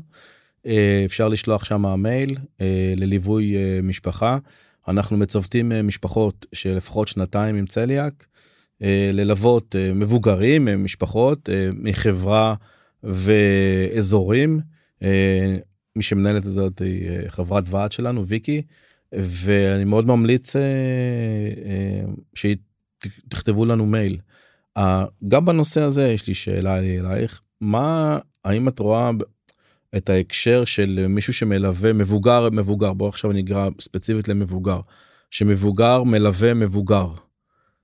[0.65, 4.37] אה, אפשר לשלוח שם מייל אה, לליווי אה, משפחה.
[4.87, 8.25] אנחנו מצוותים משפחות של לפחות שנתיים עם צליאק,
[9.13, 12.55] ללוות מבוגרים, משפחות מחברה
[13.03, 14.59] ואזורים.
[15.95, 18.61] מי שמנהלת את זאת היא חברת ועד שלנו, ויקי,
[19.13, 20.53] ואני מאוד ממליץ
[22.33, 24.17] שתכתבו לנו מייל.
[25.27, 29.11] גם בנושא הזה יש לי שאלה אלייך, מה, האם את רואה
[29.97, 34.79] את ההקשר של מישהו שמלווה מבוגר מבוגר בוא עכשיו אני אגרע ספציפית למבוגר
[35.31, 37.07] שמבוגר מלווה מבוגר.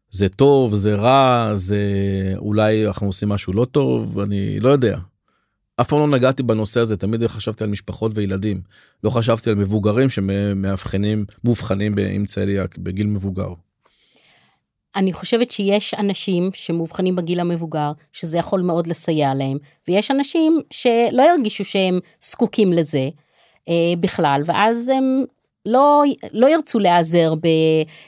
[0.09, 1.84] זה טוב זה רע זה
[2.38, 4.97] אולי אנחנו עושים משהו לא טוב אני לא יודע.
[5.82, 8.61] אף פעם לא נגעתי בנושא הזה תמיד חשבתי על משפחות וילדים
[9.03, 13.53] לא חשבתי על מבוגרים שמאבחנים מאובחנים עם צליאק בגיל מבוגר.
[14.95, 19.57] אני חושבת שיש אנשים שמאובחנים בגיל המבוגר, שזה יכול מאוד לסייע להם,
[19.88, 23.09] ויש אנשים שלא ירגישו שהם זקוקים לזה
[23.69, 25.23] אה, בכלל, ואז הם
[25.66, 26.03] לא,
[26.34, 27.34] לא ירצו להיעזר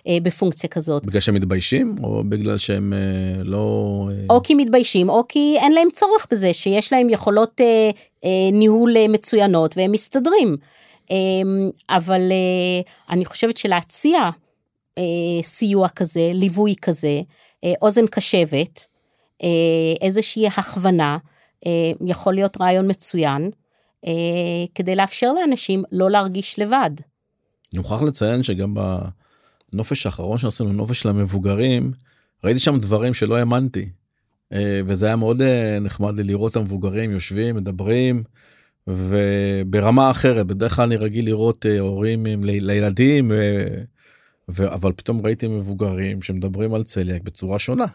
[0.08, 1.06] אה, בפונקציה כזאת.
[1.06, 4.10] בגלל שהם מתביישים או בגלל שהם אה, לא...
[4.12, 4.36] אה...
[4.36, 7.62] או כי מתביישים או כי אין להם צורך בזה, שיש להם יכולות
[8.52, 10.58] ניהול מצוינות והם מסתדרים.
[11.12, 11.16] אה,
[11.90, 12.22] אבל
[13.10, 14.30] אני חושבת שלהציע
[15.44, 17.22] סיוע כזה, ליווי כזה,
[17.82, 18.88] אוזן קשבת,
[20.02, 21.18] איזושהי הכוונה,
[22.06, 23.50] יכול להיות רעיון מצוין,
[24.76, 26.92] כדי לאפשר לאנשים לא להרגיש לבד.
[27.74, 28.74] אני מוכרח לציין שגם
[29.74, 31.92] בנופש האחרון שעשינו, נופש של המבוגרים,
[32.44, 33.90] ראיתי שם דברים שלא האמנתי.
[34.54, 38.24] אה, וזה היה מאוד אה, נחמד לי לראות את המבוגרים יושבים, מדברים.
[38.88, 44.68] וברמה אחרת בדרך כלל אני רגיל לראות אה, הורים עם לילדים ו...
[44.68, 47.86] אבל פתאום ראיתי מבוגרים שמדברים על צליאק בצורה שונה.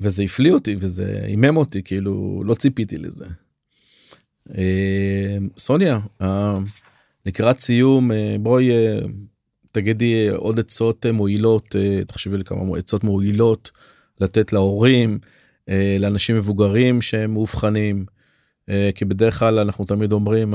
[0.00, 3.24] וזה הפליא אותי וזה הימם אותי כאילו לא ציפיתי לזה.
[5.58, 5.98] סוניה
[7.26, 8.98] לקראת סיום אה, בואי אה,
[9.72, 13.70] תגידי עוד עצות מועילות תחשבי לי כמה עצות מועילות
[14.20, 15.18] לתת להורים
[15.98, 18.06] לאנשים מבוגרים שהם מאובחנים
[18.94, 20.54] כי בדרך כלל אנחנו תמיד אומרים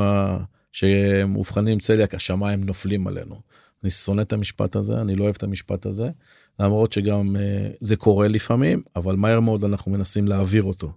[0.71, 3.41] שמאובחנים צליאק השמיים נופלים עלינו.
[3.83, 6.09] אני שונא את המשפט הזה אני לא אוהב את המשפט הזה
[6.59, 7.35] למרות שגם
[7.79, 10.91] זה קורה לפעמים אבל מהר מאוד אנחנו מנסים להעביר אותו.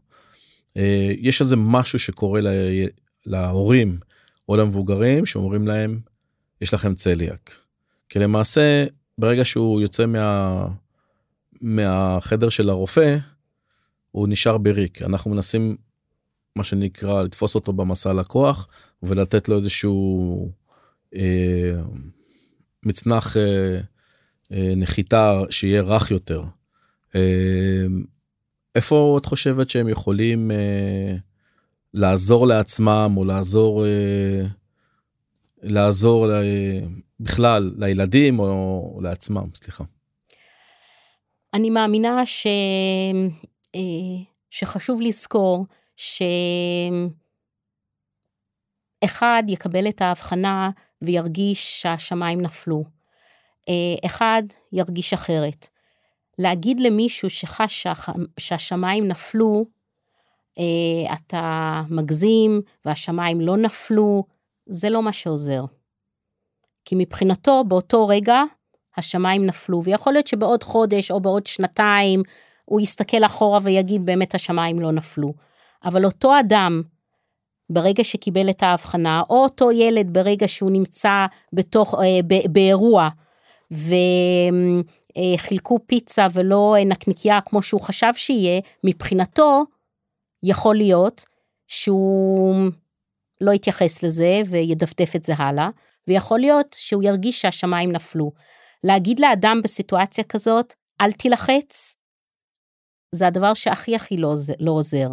[1.19, 2.41] יש איזה משהו שקורה
[3.27, 3.99] להורים
[4.49, 6.01] או למבוגרים שאומרים להם
[6.61, 7.57] יש לכם צליאק.
[8.09, 8.87] כי למעשה
[9.19, 10.67] ברגע שהוא יוצא מה...
[11.61, 13.17] מהחדר של הרופא
[14.11, 15.77] הוא נשאר בריק אנחנו מנסים
[16.57, 18.69] מה שנקרא לתפוס אותו במסע לקוח
[19.03, 20.53] ולתת לו איזשהו
[21.15, 21.73] אה,
[22.83, 23.81] מצנח אה,
[24.53, 26.45] אה, נחיתה שיהיה רך יותר.
[27.15, 27.87] אה,
[28.75, 31.17] איפה את חושבת שהם יכולים אה,
[31.95, 34.43] לעזור לעצמם או לעזור אה,
[35.63, 36.79] לעזור אה,
[37.21, 39.85] בכלל לילדים או, לעצמם סליחה.
[41.55, 42.47] אני מאמינה ש...
[43.75, 43.81] אה,
[44.51, 45.67] שחשוב לזכור
[45.97, 47.13] שאחד
[49.49, 50.71] יקבל את ההבחנה
[51.03, 52.85] וירגיש שהשמיים נפלו.
[54.07, 54.43] אחד
[54.73, 55.69] ירגיש אחרת.
[56.39, 57.87] להגיד למישהו שחש
[58.39, 59.67] שהשמיים נפלו,
[61.13, 64.25] אתה מגזים והשמיים לא נפלו,
[64.67, 65.65] זה לא מה שעוזר.
[66.85, 68.43] כי מבחינתו באותו רגע
[68.97, 72.23] השמיים נפלו, ויכול להיות שבעוד חודש או בעוד שנתיים
[72.65, 75.35] הוא יסתכל אחורה ויגיד באמת השמיים לא נפלו.
[75.85, 76.83] אבל אותו אדם,
[77.71, 83.09] ברגע שקיבל את ההבחנה, או אותו ילד ברגע שהוא נמצא בתוך, אה, באירוע,
[85.17, 89.65] וחילקו פיצה ולא נקניקייה כמו שהוא חשב שיהיה, מבחינתו
[90.45, 91.25] יכול להיות
[91.67, 92.55] שהוא
[93.41, 95.69] לא יתייחס לזה וידפדף את זה הלאה,
[96.09, 98.33] ויכול להיות שהוא ירגיש שהשמיים נפלו.
[98.85, 101.97] להגיד לאדם בסיטואציה כזאת, אל תילחץ,
[103.15, 105.09] זה הדבר שהכי הכי לא, לא עוזר.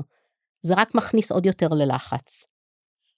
[0.65, 2.45] זה רק מכניס עוד יותר ללחץ.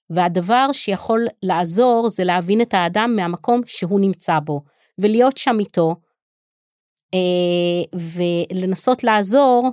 [0.09, 4.61] והדבר שיכול לעזור זה להבין את האדם מהמקום שהוא נמצא בו,
[5.01, 5.95] ולהיות שם איתו,
[7.13, 7.99] אה,
[8.55, 9.69] ולנסות לעזור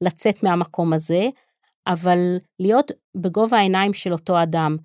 [0.00, 1.28] לצאת מהמקום הזה,
[1.86, 2.18] אבל
[2.58, 4.76] להיות בגובה העיניים של אותו אדם.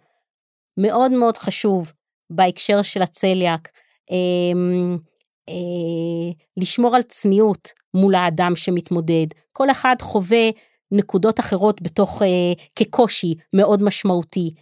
[0.77, 1.93] מאוד מאוד חשוב
[2.29, 3.69] בהקשר של הצליאק,
[4.11, 4.59] אה,
[5.49, 9.27] אה, לשמור על צניעות מול האדם שמתמודד.
[9.51, 10.49] כל אחד חווה
[10.91, 12.27] נקודות אחרות בתוך, אה,
[12.75, 14.53] כקושי מאוד משמעותי.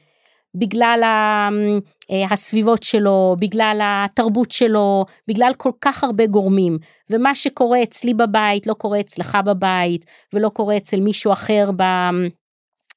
[0.55, 6.77] בגלל אה, הסביבות שלו, בגלל התרבות שלו, בגלל כל כך הרבה גורמים.
[7.09, 11.81] ומה שקורה אצלי בבית לא קורה אצלך בבית, ולא קורה אצל מישהו אחר ב...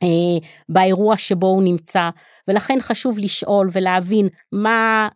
[0.02, 2.10] אה, באירוע שבו הוא נמצא,
[2.48, 5.08] ולכן חשוב לשאול ולהבין מה,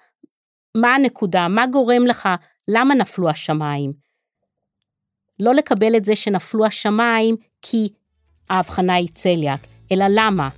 [0.76, 2.28] מה הנקודה, מה גורם לך,
[2.68, 3.92] למה נפלו השמיים.
[5.40, 7.88] לא לקבל את זה שנפלו השמיים כי
[8.50, 9.60] ההבחנה היא צליאק,
[9.92, 10.48] אלא למה.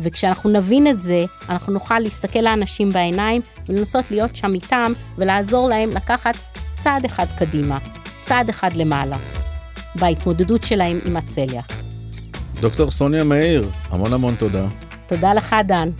[0.00, 5.90] וכשאנחנו נבין את זה, אנחנו נוכל להסתכל לאנשים בעיניים ולנסות להיות שם איתם ולעזור להם
[5.90, 6.34] לקחת
[6.78, 7.78] צעד אחד קדימה,
[8.20, 9.16] צעד אחד למעלה,
[9.94, 11.66] בהתמודדות שלהם עם הצליח.
[12.60, 14.66] דוקטור סוניה מאיר, המון המון תודה.
[15.06, 15.90] תודה לך, דן.